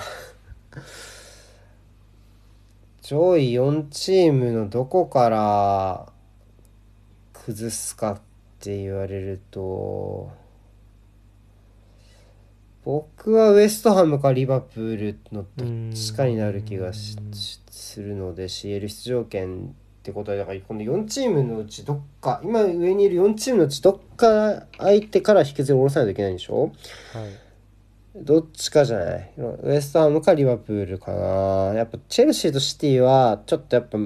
[3.02, 6.14] 上位4チームのどこから
[7.34, 8.22] 崩すかっ
[8.60, 10.32] て言われると
[12.86, 26.64] 僕はウエストハムかリバプールのどっちかになる気がするので CL 出場権ってことはだからこの4チームのうちどっか今上にいる4チームのうちどっか相手から引きずり下ろさないといけないんでしょ？
[26.64, 26.72] はい。
[28.18, 29.34] どっちかじゃない。
[29.38, 31.74] ウエストハムかリバプールかな。
[31.74, 33.98] やっぱチェルシーとシティはちょっとやっぱ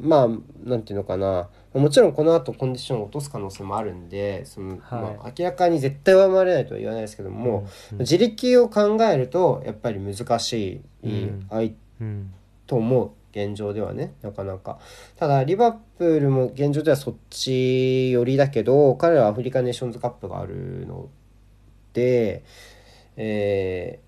[0.00, 0.28] まあ
[0.64, 1.50] なんていうのかな。
[1.74, 4.78] もちろんこの後コンディションを落とす可能性もあるんでその、はい。
[4.80, 7.98] まあ、明らかに絶対上回れないとは言わないですけども、うん。
[7.98, 11.46] 自力を考えるとやっぱり難しいうん。
[11.50, 12.32] 相うん。
[12.66, 14.78] と思う現状ではねなかなか。
[15.16, 21.08] ただリバプールも現状ではそっち寄りだけど彼らはアフリカネーションズカップがあるの
[21.92, 22.42] で
[23.16, 24.06] えー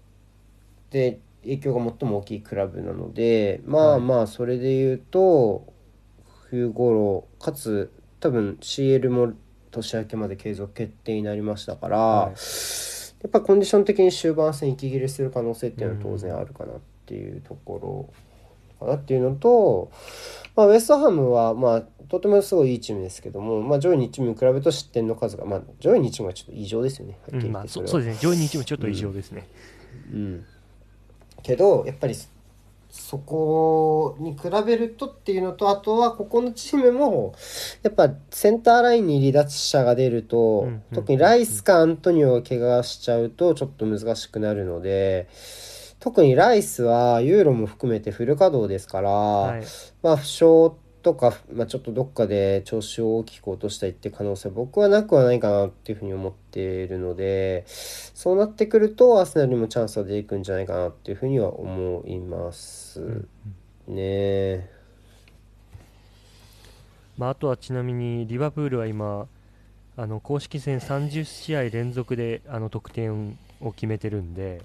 [0.93, 4.01] で影響が最も大きいクラブなのでまあはい。
[4.01, 5.67] まあそれで言うと
[6.49, 9.35] 冬頃かつ多分 CL も
[9.71, 12.31] 年明けまで継続決定になりましたから、はい。
[12.31, 18.28] やっぱコンディション的に終盤戦息切れする可能性っていうのは当然あるかなっていうところ
[18.79, 19.91] かなっていうのと、
[20.57, 27.19] まあ、ウェストハムはまあとてもすごいいいチームですけども、まあ、上位2チームに比べると失点の数が、まあ、上位2チームはちょっと異常ですよね。
[27.33, 28.19] うんまあそそうですね。
[28.21, 29.47] 上位2チームちょっと異常ですね、
[30.13, 30.45] うん、
[31.43, 32.29] けどやっぱりそ
[32.91, 37.35] そこに比べるとっていうのとあとはここのチームも
[37.83, 40.83] やっぱセンターラインに離脱者が出ると、うんうん。
[40.95, 45.29] 特にライスかアントニオが怪我しちゃうとちょっと難しくなるので
[46.01, 49.65] 特にライスはユーロも含めてフル稼働ですから、はい。
[50.03, 50.45] まあ負傷
[51.03, 63.01] とか、まあ、ちょっとどっかで調子を大きく落としたりって可能性は僕はなくはないかなっていうふうに思っているのでそうなってくるとアーセナルにもチャンスは出てくるんじゃないかなっていうふうには思います。
[63.01, 63.29] うん
[63.89, 64.71] ね。
[67.17, 69.27] まあ、あとはちなみにリバプールは今
[69.97, 74.63] あの公式戦30試合連続であの得点を決めてるんで、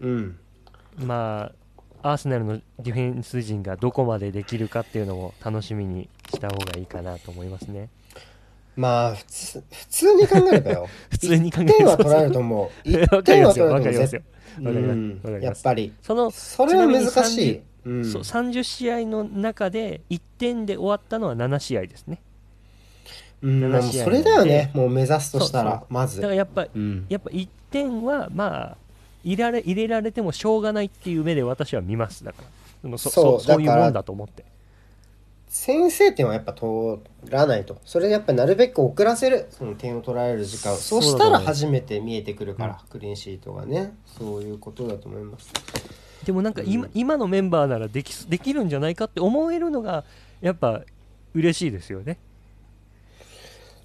[0.00, 0.38] うん。
[0.98, 1.52] ま
[2.02, 7.88] あ、アーセナルのディフェンス陣がどこまでできるかっていうのも楽しみにした方がいいかなと思いますね。
[8.76, 10.88] まあ普通普通に考えればよ。
[11.10, 12.60] 普通に考え1 点は取られると思う。
[12.60, 13.82] わ1点は取られると思う。
[13.82, 14.22] かりますよ。
[15.40, 15.92] やっぱり。
[16.00, 17.60] そのそれは難しい。
[17.84, 18.04] うん。
[18.04, 22.20] そう30試合の中で1点で終わったのは7試合ですね。
[23.42, 24.70] うん、7もう試合それだよね。
[24.74, 26.18] もう目指すとしたらまず。
[26.18, 27.06] だからやっぱうん。
[27.08, 28.76] やっぱ1点はまあ
[29.24, 32.24] 入れられ入れられてもしょうがないっていう目で私は見ます。
[32.24, 32.48] だから。
[32.82, 34.44] そのそそうそういうもんだと思って。
[35.48, 37.78] 先制点はやっぱ取らないと。
[37.84, 39.48] それでやっぱなるべく遅らせる。
[39.50, 40.76] その点を取られる時間。
[40.76, 43.94] そうしたら初めて見えてくるから、クリーンシートがね。
[44.06, 45.52] そういうことだと思います。
[46.24, 46.90] でもなんか今,、うん。
[46.94, 50.04] 今のメンバーならできできるんじゃないかって思えるのが
[50.40, 50.82] やっぱ
[51.34, 52.18] 嬉しいですよね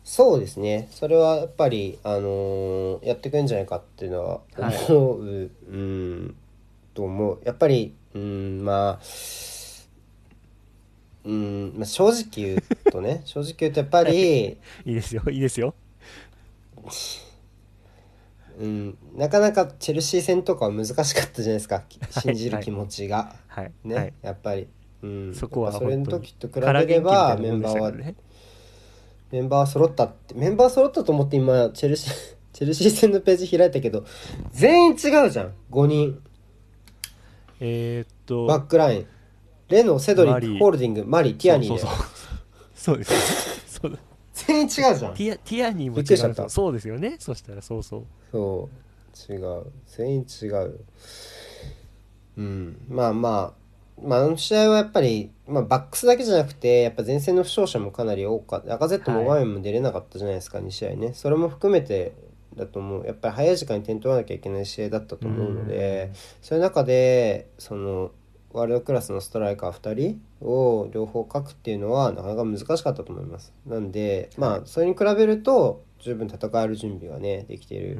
[0.04, 0.90] そうですね。
[0.92, 4.42] それはやっぱりあのーやってくんじゃないかっていうのは
[4.90, 6.36] 思う、うん。
[6.94, 7.40] と思う。
[7.46, 9.00] やっぱりうんまあ
[11.26, 14.92] うん、まあ、正直言うとね 正直言うとやっぱり、い。
[14.92, 15.24] いですよ。
[15.30, 15.74] いいですよ。
[18.60, 21.84] うん、なかなかチェルシー戦とかは難しかったじゃないですか。
[22.10, 24.68] 信じるはい気持ちが、はい、ね、はい、やっぱり、
[25.02, 27.92] うん、そこはやっぱそれの時と比べればメンバーは
[29.34, 32.14] メンバーは揃ったってメンバー揃ったと思って今チェルシー
[32.54, 34.06] チェルシー戦のページ開いたけど
[34.52, 36.22] 全員違うじゃん5人。
[37.60, 39.08] えー、っとバックライン。
[39.70, 41.80] レノセドリックホールディングマリーティアニーで。
[41.80, 41.96] そうそう
[42.76, 42.94] そう。
[42.94, 43.64] そうです。
[43.82, 43.98] そうだ。
[44.34, 44.96] 全員違うじゃん。
[44.96, 46.50] ティアティアニーも違う。
[46.50, 47.16] そうですよね。
[47.18, 48.04] そしたらそうそう。
[48.32, 48.70] そ
[49.30, 49.34] う。
[49.34, 49.64] 違う。
[49.88, 50.80] 全員違う。
[52.38, 52.86] うん。
[52.88, 53.63] まあまあ
[54.04, 58.74] まあ、あの試合はやっぱり、まあ、バックスだけじゃなくてやっぱ前線の負傷者もかなり多かった。
[58.76, 61.14] 赤ゼットも画面も出れなかったじゃないですか、2試合ね。
[61.14, 62.14] それも含めて
[62.56, 63.06] だと思う。
[63.06, 68.12] やっぱり早い時間に点取らなきゃいけない試合だったと思うのでそういう中でその
[68.52, 69.94] ワールドクラスのストライカー2
[70.40, 73.54] 人を両方書くっていうのはなかなか難しかったと思います。
[73.66, 78.00] なんでまあそれに比べると十分戦える準備がねできている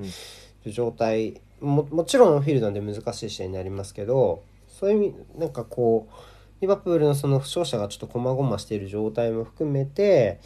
[0.66, 0.72] うん。
[0.72, 1.42] 状態。
[1.60, 4.44] ももちろんフィールドなんで難しい試合になりますけど
[4.84, 6.14] そういう意味なんかこう
[6.60, 10.42] リバプールのその負傷者がちょっとこまごましている状態も含めて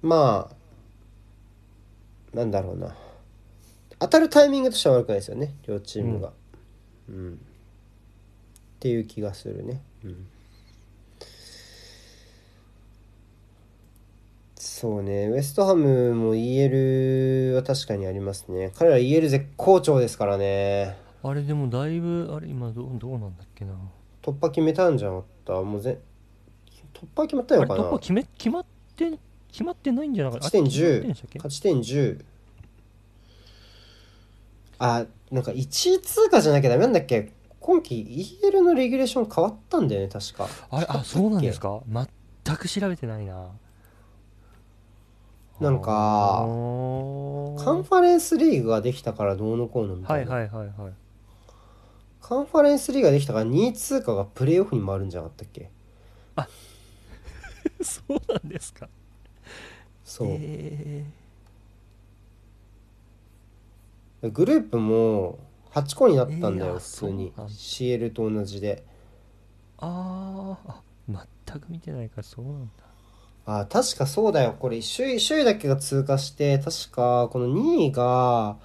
[0.00, 0.48] ま
[2.32, 2.96] あなんだろうな。
[3.98, 6.32] 当たるタイミングとしては悪くないですよね両チームが、
[7.10, 7.34] うん。
[7.34, 7.36] っ
[8.80, 10.26] ていう気がするね、うん、
[14.56, 15.28] そうね。
[15.28, 18.72] ウエストハムも EL は確かにありますね。
[18.76, 21.04] 彼ら EL 絶好調ですからね。
[21.28, 23.72] あれでもだいぶあれ今どうどうなんだっけな。
[24.22, 25.52] 突破決めたんじゃなかった？
[25.62, 25.98] もうぜ
[26.94, 27.88] 突破決まったあれのかな。
[27.88, 28.64] 突破決め決まっ
[28.96, 29.18] て
[29.50, 30.44] 決まってないんじゃなかった？
[30.46, 31.38] 勝ち点あ決まってんでしたっけ？
[31.38, 32.24] 勝ち点10
[34.78, 37.32] あなんか1位通過じゃなきゃダメなんだっけ？
[37.58, 40.48] 今季 EL のレギュレーション変わったんだよね確か。
[40.70, 41.80] あれあそうなんですか？
[42.44, 43.48] 全く調べてないな。
[45.58, 50.92] なんかあカンーファレンスリーグができたからどうのこうのみたな、はいいはいはいはい
[52.28, 55.70] カンファレンスリーグができたから2位通過がプレーオフに回るんじゃなかったっけ？
[57.82, 58.88] そうなんですか。
[60.04, 61.04] そう、え
[64.22, 65.38] グループも
[65.72, 67.32] 8個になったんだえーあよ、普通に。
[67.48, 68.82] CL と同じで。
[69.78, 70.82] ー、あーあ
[71.46, 72.84] 全く見てないからそうなんだ。
[73.46, 74.56] あ確かそうだよ。
[74.58, 78.56] これ首位首位だけが通過して確かこの2位が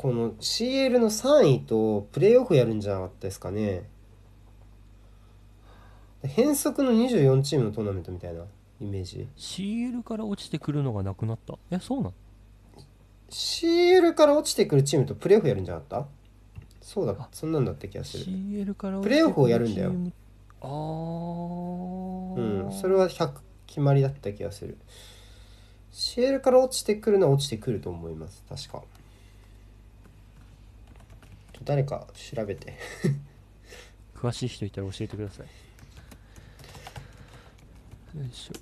[0.00, 3.82] この CL の3位とプレーオフやるんじゃなかったですかね。
[6.22, 8.44] 変則の24チームのトーナメントみたいな
[8.80, 9.28] イメージ。
[9.36, 11.58] CL から落ちてくるのがなくなった？
[11.70, 12.14] えそうなの
[13.28, 16.06] CL から落ちてくるチームとプレーオフやるんじゃなかった？
[16.80, 18.24] そうだそんなんだった気がする。
[18.24, 19.92] CL からプレーオフをやるんだよ。
[20.62, 20.68] ああ
[22.40, 23.32] うんそれは100
[23.66, 24.78] 決まりだった気がする。
[25.92, 28.82] CL から落ちてくるのは落ちてくると思います確か
[31.64, 32.74] 誰か調べて。
[34.14, 35.46] 詳しい人いたら教えてください。
[38.18, 38.52] よいしょ。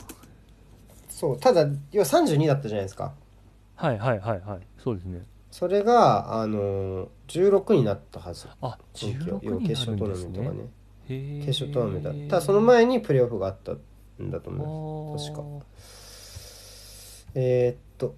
[1.09, 3.12] そうただ要は32だったじゃないですか。
[3.74, 4.61] はいはいはいはい。
[4.82, 5.22] そうですね。
[5.51, 8.46] それがあのー16になったはず。
[8.61, 10.38] あ今季は16要はにな決勝トーるんですね。
[10.38, 11.44] ナメントがね。
[11.46, 12.09] 決勝トーナメント。
[12.09, 15.32] だただその前にプレーオフがあったんだと思います。
[15.32, 15.66] 確か。
[17.34, 18.14] えー、っと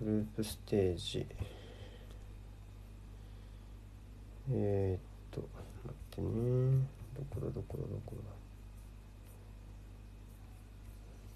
[0.00, 1.26] グループステージ
[4.50, 6.86] えー、っと待ってね。
[7.14, 8.16] どこだどこだどこ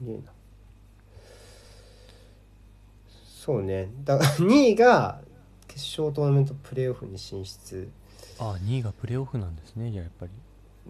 [0.01, 0.07] だ。
[0.07, 0.33] ねえな。
[3.09, 3.89] そうね。
[4.05, 5.21] だから2位が
[5.67, 7.89] 決勝トーナメントプレーオフに進出。
[8.39, 10.33] あ2位がプレーオフなんですねじゃあやっぱり。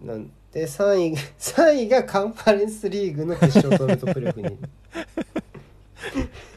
[0.05, 4.57] なんで3位3位がカンファレンスリーグの決勝トーナメントプレーオフに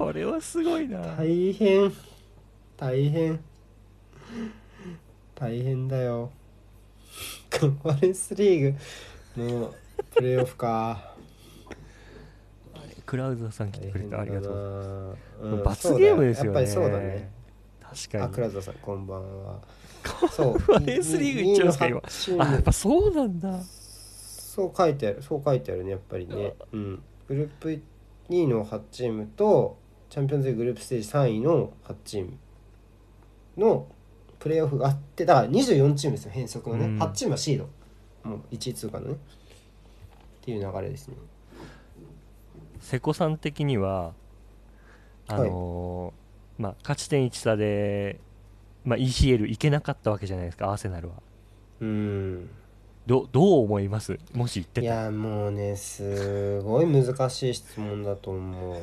[0.00, 0.98] それはすごいな。
[1.14, 1.92] 大変。
[2.78, 3.38] 大変。
[5.34, 6.30] 大変だよ。
[7.50, 8.78] カンファレンスリーグ。
[9.36, 9.74] の
[10.14, 11.14] プレーオフか。
[13.04, 15.18] クラウドさん来てくれてありがとう。
[15.42, 16.66] う、うん罰ゲームですよね。
[16.66, 17.30] そうだやっぱりそうだね。
[17.82, 18.24] 確かに。
[18.24, 19.60] あクラウドさんこんばんは。
[20.02, 22.02] カンそうファレンスリーグ行っちゃうんですか今
[22.38, 23.60] 今あやっぱそうなんだ。
[23.62, 26.54] そう書いてあるそう書いてあるねやっぱりね。
[26.72, 27.02] うん。
[27.28, 27.68] グループ
[28.30, 29.76] 2位の8チームと
[30.10, 32.32] チャンピオンズリーググループステージ3位の8チーム
[33.56, 33.86] の
[34.40, 36.98] プレーオフがあってだから24チームですよ変則のね、うん。
[37.00, 37.68] 8チームはシード。
[38.28, 39.14] もう1位通過のね。
[39.14, 39.16] っ
[40.42, 41.14] ていう流れですね。
[42.80, 44.14] 瀬古さん的には
[45.28, 48.18] あのーまあ勝ち点1差で、
[48.84, 51.14] まあ、ECL 行けなかったわけじゃないですかアーセナルは。
[51.80, 52.50] うん。
[53.06, 54.18] どどう思います？
[54.32, 54.80] もし行って。
[54.80, 58.82] いやもうねすごい難しい質問だと思う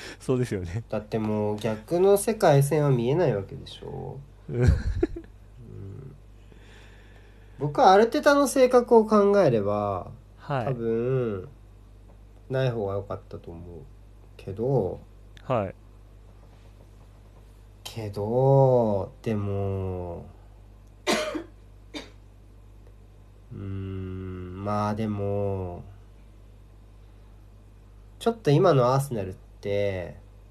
[0.20, 0.84] そうですよね。
[0.88, 4.18] だってもう逆の世界線は見えないわけでしょ。
[4.50, 4.66] うん。
[7.58, 11.48] 僕はアルテタの性格を考えればは多分
[12.48, 13.80] ない方が良かったと思う
[14.36, 15.00] けど。
[15.48, 15.74] いはい。
[17.82, 20.26] けどでも
[23.52, 25.82] うーんまあでも
[28.18, 29.38] ちょっと今のアーセナルって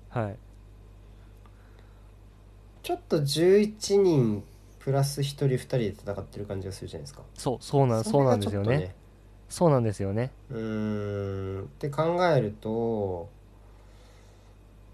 [0.10, 0.36] はい。
[2.84, 4.44] ちょっと11人
[4.80, 7.22] プラス1人2人で戦ってる感じがするじゃないですか。
[7.36, 8.96] そうそうなんそうなんですよね。
[9.50, 10.32] そうなんですよね。
[10.50, 11.64] うーん。
[11.64, 13.30] って考えると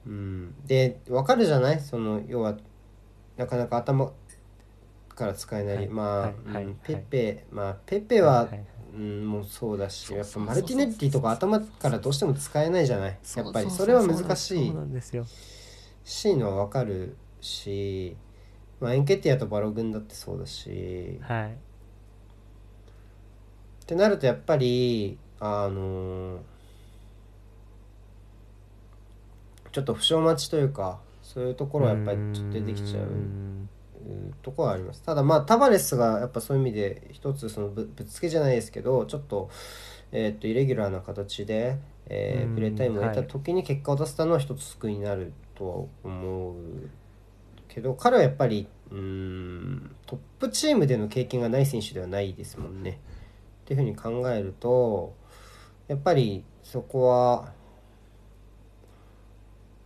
[0.06, 0.56] うん。
[0.66, 1.80] でわかるじゃない？
[1.80, 2.58] その要は
[3.38, 4.12] なかなか頭
[5.16, 5.88] から使えない、はい。
[5.88, 6.36] まあ、はい。
[6.54, 6.64] はい。
[6.66, 6.76] うん。
[6.84, 8.60] ペペまあペペは、いい
[8.96, 13.18] うん、もうそうだしやっぱマルティネッティとか頭からどうしても使えないじゃない？
[13.36, 14.74] やっぱりうそれは難しい。
[16.06, 18.16] しいのはわかるし、
[18.80, 21.20] まあ、エンケティアとバロ軍だってそうだし。
[21.22, 21.52] はい。
[23.84, 26.40] ってなるとやっぱりあの
[29.72, 33.04] ちょっと負傷待ちというかそういうところはやっぱりちょっと出てきちゃう。
[33.04, 33.70] うん
[34.42, 39.50] ところはありますただまあタバレスがやっぱそういう意味で一つそのぶぶっつけじゃないですけどちょっと,、
[40.12, 41.78] えーっとイレギュラーな形で、
[42.08, 46.56] えーうんプレータイムを得たはい時に結果を出せたのは一つ救いになるとは思う
[47.68, 53.00] けど彼はやっぱりうーんトップチームでの経験がない選手ではないですもんね。
[53.64, 55.14] っていうふうに考えると
[55.88, 57.54] やっぱりそこは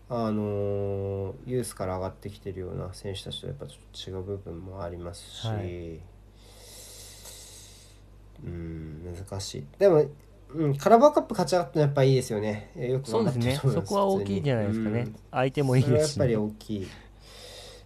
[0.10, 6.00] あのユースから上がってきてるような選手たちとやっぱちょっと違う部分もありますし、はい。
[8.46, 9.66] うん難しい。
[9.78, 10.06] でも、
[10.54, 12.72] うん、カラバーカップ勝ち上がったのはやっぱいいですよね。
[12.76, 15.16] えよくそうですねそこは大きいんじゃないですかね、うん。
[15.32, 16.88] 相手もいいですしそれはやっぱり大きい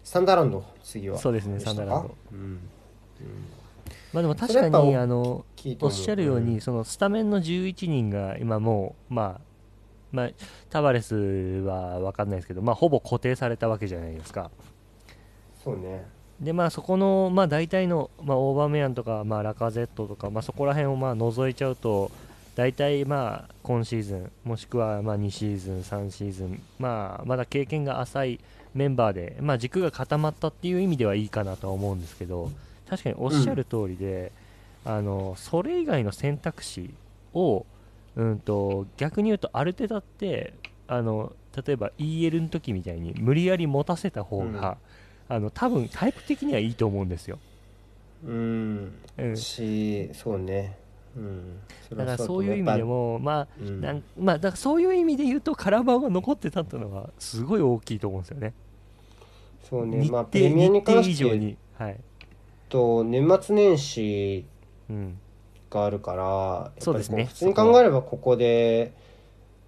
[0.04, 1.18] サンダーランド次は。
[1.18, 2.18] そうですねサンダーランド。
[2.32, 2.40] うん。
[2.40, 2.60] うん。
[4.14, 5.46] まあでも確かにあの
[5.82, 9.51] おっしゃるように、んそのスタメンの11人が今もう、まあ、
[10.12, 10.30] まあ、
[10.70, 14.52] タバレスは分かんないですけど、まあ、ほぼ固定されたわけじゃないですか。
[15.64, 16.06] そうね
[16.42, 22.12] で、まあ、そこの、まあ、大体の、まあ、オーバーメヤンとか、まあ、ラカゼットとか、まあ、そこら辺をまあ除いちゃうと、
[22.56, 28.40] 大体、まあ、今シーズン、もしくはまあ2シーズン、3シーズン、まあ、まだ経験が浅い
[28.74, 32.52] メンバーで、まあ、軸が固まったっていう意味ではいいかなとは思うんですけど、
[32.90, 34.32] 確かにおっしゃる通りで、
[34.84, 36.94] あのそれ以外の選択肢
[37.34, 37.66] を、
[38.16, 40.54] うん、と逆に言うとアルテタって
[40.88, 41.34] あの
[41.66, 44.78] 例えば EL の時みたいに無理やり持たせた方が、
[45.30, 47.40] あの多分タイプ的にはいいと思うんですよ、
[48.26, 48.94] うん。
[49.18, 50.78] うん、しそうね。
[51.16, 51.60] うん。
[51.92, 53.82] だからそういう意味でもまあうん。
[53.82, 58.54] なんまあ、だからそういう意味で言うとカラバオが残ってたっていうのはすごい大きいと思うんですよね。
[59.70, 60.02] そうね。
[60.02, 61.98] 日程,、まあプレミアに関して以上に、はい。
[62.70, 64.46] と年末年始
[64.90, 65.18] うん、
[65.72, 67.24] があるからそうですね。
[67.24, 68.94] こ普通に考えればここで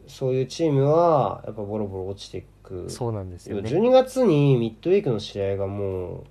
[0.08, 2.90] そういうチームはやっぱボロボロ落ちていく。
[2.90, 3.70] そうなんですよね。
[3.70, 6.24] 12月にミッドウィークの試合がもう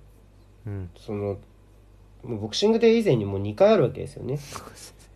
[0.65, 1.37] うん、その
[2.23, 4.39] もうボクシングデー以前にもう2回あるわけですよね。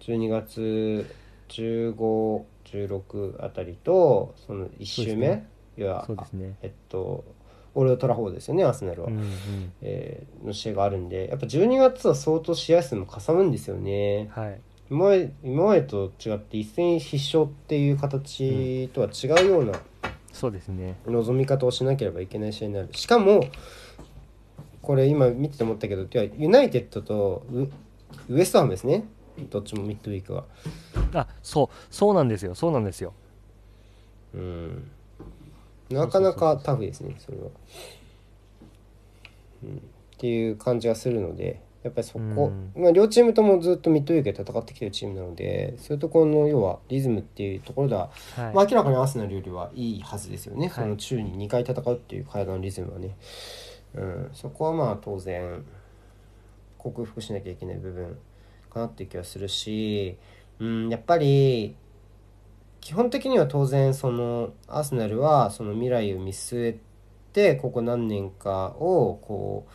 [0.02, 1.06] 12月
[1.50, 6.58] 1516あたりとその1週目、そうですいやそうですね。
[6.62, 7.24] えっと
[7.78, 9.32] オレオトラフォードですよねアーセナルは、うんうん。
[9.82, 11.28] えーの試合があるんで。
[11.30, 14.30] やっぱ12月は相当試合数もかさむんですよね。
[14.32, 14.60] はい、
[14.90, 19.74] 今まで今までと違って一戦必勝っていう形とは違うような
[20.34, 20.96] そうですね。
[21.06, 22.90] 望み方をしなければいけない試合になる。
[22.94, 23.44] しかも
[24.82, 26.08] これ今見てて思ったけど
[26.38, 27.70] ユナイテッドとウ
[28.30, 29.06] ウエストハムですね。
[29.52, 30.46] どっちもミッドウィークは。
[31.14, 33.14] あそうそうなんですよ、そうなんですよ。
[34.34, 34.92] うん
[35.90, 37.48] なかなかタフですねそれは。
[37.48, 37.50] っ
[40.20, 42.72] ていう感じがするのでやっぱりそこ、うん。
[42.76, 48.54] まあ、両チームともずっとミッドウェークで戦ってきてるチームなのでそういうところの要はリズムっていうところでは、はい。
[48.54, 50.70] まあ、明らかにアーセナルよりはいいはずですよね、い。
[50.70, 53.16] その週に2回戦うっていう体のリズムはね、
[53.96, 55.64] うん、そこはまあ当然
[56.78, 58.18] 克服しなきゃいけない部分
[58.70, 60.18] かなっていう気はするし、
[60.60, 61.76] うん、やっぱり
[62.82, 66.80] 基本的には当然そのアーセナルはその未来を見据え
[67.34, 69.72] てここ何年かをこう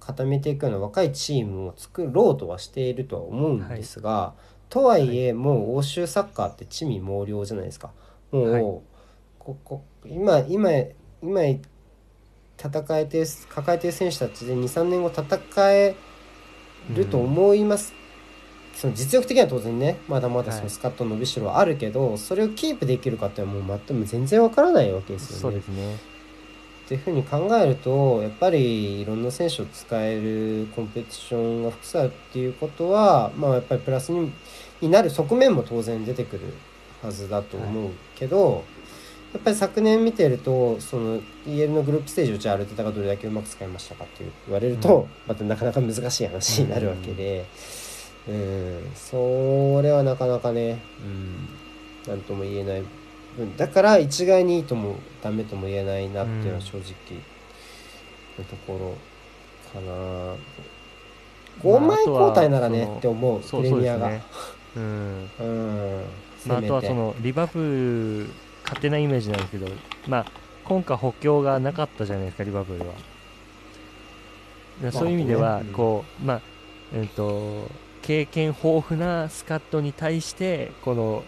[0.00, 4.34] 固めていくような若いチームを作ろうとはしているとは思うんですが、
[4.68, 7.92] とはいえもう欧州サッカーって地味猛量じゃないですか。
[8.30, 8.62] もう、はい。
[9.38, 10.70] ここ今今
[11.22, 11.40] 今
[12.56, 15.94] 戦えて抱えてる選手たちで23年後戦え
[16.94, 17.92] ると思います、
[18.74, 20.64] その実力的には当然ねまだまだそはい。
[20.64, 25.40] のスカットの伸びしろはあるけど、それをキープできるかってもう全く全然わからないわけですよね。
[25.40, 25.60] そうで。
[25.62, 25.94] すね。
[25.94, 34.30] っていうふうに考えるとやっぱりいろんな選手を使えるコンペティションが複数あるっていうことはまあやっぱりプラスに
[34.82, 36.52] になる側面も当然出てくる
[37.02, 38.64] はずだと思うけど、
[39.32, 45.08] やっぱり昨年見てるとその EL のグループステージをじゃあアルテタがどれだけうまく使いましたかって言われると、うん。
[45.26, 47.44] またなかなか難しい話になるわけで、うん、
[48.94, 50.82] それはなかなかね、
[52.06, 52.82] うん、なんとも言えない。
[53.36, 56.84] 分だから一概にいいともダメとも言えないなっていうのは正直
[58.38, 58.96] のとこ
[59.74, 60.36] ろかな。
[61.62, 64.10] 5枚交代ならね、って思うプレミアが。
[64.74, 65.30] そうん。
[65.40, 66.04] うん、
[66.46, 68.30] まあ、あとはそのリバプール
[68.64, 69.68] 勝手なイメージなんですけど、
[70.08, 70.26] まあ、
[70.64, 72.94] 今回補強がなかったじゃないですかリバプールは。
[74.82, 76.40] でそういう意味ではこう、まあ
[76.92, 77.70] えー、と
[78.04, 81.24] 経験豊富なスカットに対してこの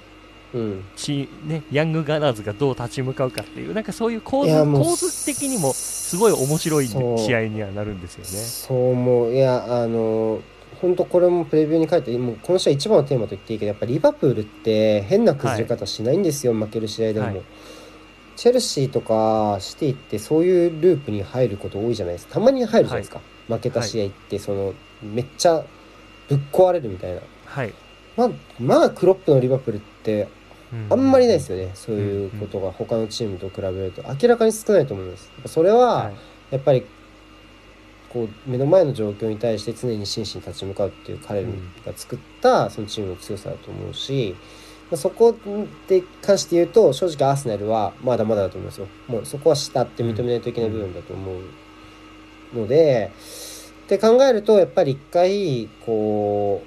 [0.55, 7.19] うん、チ、ね、ヤングガナーズがどう立ち向かうかっていうなんかそういう構図いやもう構図的にもすごい面白いそう。
[7.19, 8.27] 試合にはなるんですよね。
[8.27, 9.35] そう思う。
[9.35, 10.41] いやあの
[10.81, 17.43] 本当これもプレビューに書いてもうこの試合一番のテーマと言っていいけどやっぱリバプールって変な崩れ方しないんですよ、負ける試合でも、はい。
[18.37, 22.35] チェルシーとかシティってそういうループに入ること多いじゃないですか。
[22.35, 25.65] たまに入るじゃないですか、負けた試合ってそのめっちゃ
[26.29, 27.21] ぶっ壊れるみたいな。
[27.45, 27.73] はい、
[28.17, 30.29] まあまあクロップのリバプールって
[30.73, 30.87] うん。
[30.91, 32.73] あんまりないですよね、そういうことが。
[32.73, 34.03] 他のチームと比べると。
[34.21, 35.31] 明らかに少ないと思います。
[35.47, 36.15] それは、はい。
[36.51, 36.85] やっぱり
[38.09, 41.51] こう目の前の状況に対して常に真摯に立ち向かうっていう彼が
[41.95, 44.37] 作ったそのチームの強さだと思うし、
[44.91, 45.37] まあそこ
[45.89, 48.87] で関して言うと正直アーセナルはまだまだだと思いますよ。
[49.09, 51.33] もうそこは下って認めないといけない部分だと思
[52.55, 53.11] うので、
[53.87, 56.61] って考えるとやっぱり一回こ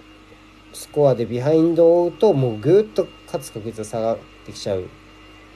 [0.73, 4.87] うスコアでビハインドを追うともうぐーっと勝つ確率が下がってきちゃう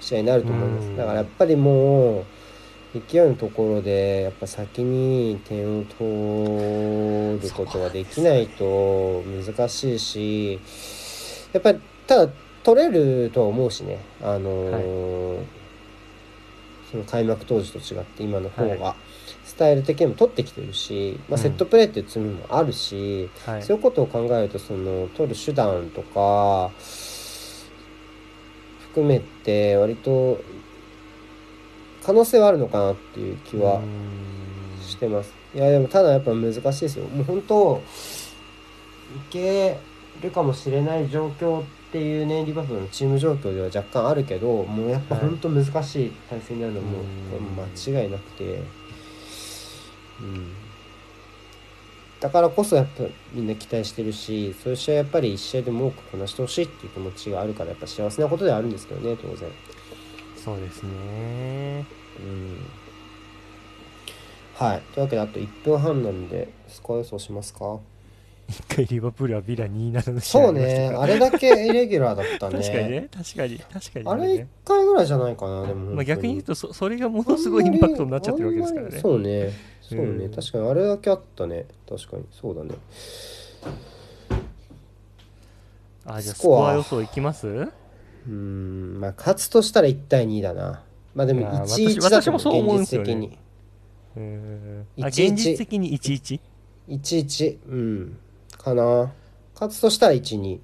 [0.02, 0.98] 試合になると思います、うん。
[0.98, 2.26] だからやっぱりもう
[3.08, 10.60] 勢いのところでやっぱ先に点を取ることができないと難しいし
[11.54, 12.34] やっぱりただ
[12.64, 14.00] 取れるとは思うしね。
[14.22, 15.64] あのー
[16.94, 19.13] その開幕当時と違って今の方がス
[19.56, 21.44] タイル的にも取ってきてるし、まあ、うん。
[21.44, 23.64] セットプレーっていう罪もあるし、はい。
[23.64, 26.72] そういうことを考えるとその取る手段とか
[28.92, 30.40] 含めて割と
[32.04, 34.82] 可能性はあるのかなっていう気はうん。
[34.82, 35.34] してます。
[35.56, 37.06] いやでもただやっぱ難しいですよ。
[37.06, 37.82] もう本当
[39.16, 39.78] いけ
[40.22, 45.26] るかもしれない状況っていうねリバプールのチーム状況では若干あるけどもうやっぱはい。
[45.26, 47.02] 本当難しい対戦になるのはもう
[47.38, 47.94] うん。
[47.94, 48.66] 間違いなくて、うん、
[52.20, 53.04] だからこそやっぱ
[53.34, 59.50] みんな期待してるしそういう試合やっぱり一試合でも多くこなしてほしいっていう気持ちがあるからやっぱ幸せなことではあるんですけどね当然。
[60.38, 61.86] そうですね
[62.20, 62.58] うん
[64.56, 64.82] はい。
[64.94, 67.80] というわけで、あと1分半なんで、スコア予想しますか？
[68.48, 70.94] 一回リバプールはビラ2-7の試合そうね。
[70.96, 72.60] あれだけイレギュラーだったね。
[72.62, 75.96] 確かにね確かに確かにあれ1ね回ぐらいじゃないかな、でも。
[75.96, 79.52] まあ、逆に言うととそそれがものすごいインパクトになっちゃってるわけですからねそうね。
[79.96, 80.26] そうね。
[80.26, 81.66] うん確かにあれだけあったね。
[81.88, 82.26] 確かに。
[82.32, 82.76] そうだね。
[86.06, 87.48] あじゃあススコア予想いきます？
[87.48, 89.00] うーん。
[89.00, 90.84] まあ、勝つとしたら1対2だな。
[91.16, 93.38] まあでもあー1-1だと私私もそう思う現実的に。
[94.16, 96.40] うーんあ1-1現実的に11
[96.90, 97.58] 1-1。
[97.68, 98.18] うん。
[98.58, 99.14] かな。
[99.54, 100.60] 勝つとしたら1-2。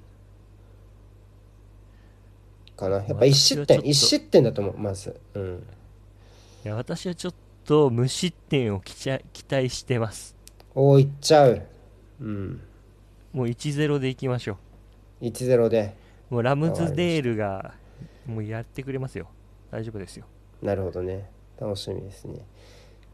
[2.76, 2.98] かな。
[2.98, 3.78] やっぱ1失点。
[3.78, 5.20] 私はちょっと1失点だと思う、まず。
[5.34, 5.64] うん。
[6.66, 7.34] いや私はちょっ
[7.70, 10.36] と無失点を期待期待してます
[10.74, 11.62] おお、いっちゃう。
[12.20, 12.62] うん。
[13.32, 14.58] もう1-0でいきましょ
[15.22, 15.94] 1-0で。
[16.32, 17.76] うもうラムズデールが
[18.26, 19.28] もうやってくれますよ
[19.70, 20.26] 大丈夫ですよ
[20.64, 21.30] なるほどね。
[21.62, 22.40] 楽しみですね。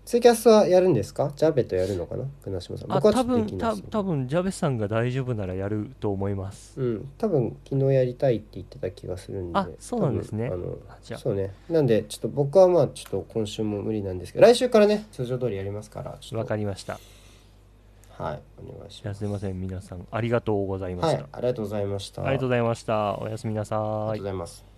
[0.06, 1.34] ツイキャスはやるんですか？
[1.36, 2.26] ジャベとやるのかな？
[2.44, 2.92] 船島さん。
[2.92, 6.80] あ僕はちょ多分っとできないたです、ね、多分ジャベスさんが大丈夫ならやると思います。
[6.80, 7.12] うん。
[7.18, 9.58] 多分昨日やりたいって言ってた気がするんで。
[9.58, 10.46] あそうなんですね。
[10.46, 11.20] あのあじゃあ。
[11.20, 11.54] そうね。
[11.70, 16.46] なんでちょっと僕はまあちょっと今週も無理なんですけど来週からね通常通りやりますからわと。
[16.46, 17.00] かりました。
[18.18, 18.42] はい。
[18.64, 19.18] お願いします。
[19.18, 19.60] すいません。
[19.60, 21.16] 皆さんありがとうございまはい。
[21.16, 22.22] した、ありがとうございました。
[22.22, 23.18] ありがとうございました。
[23.18, 24.75] おやすみなさありがとういございます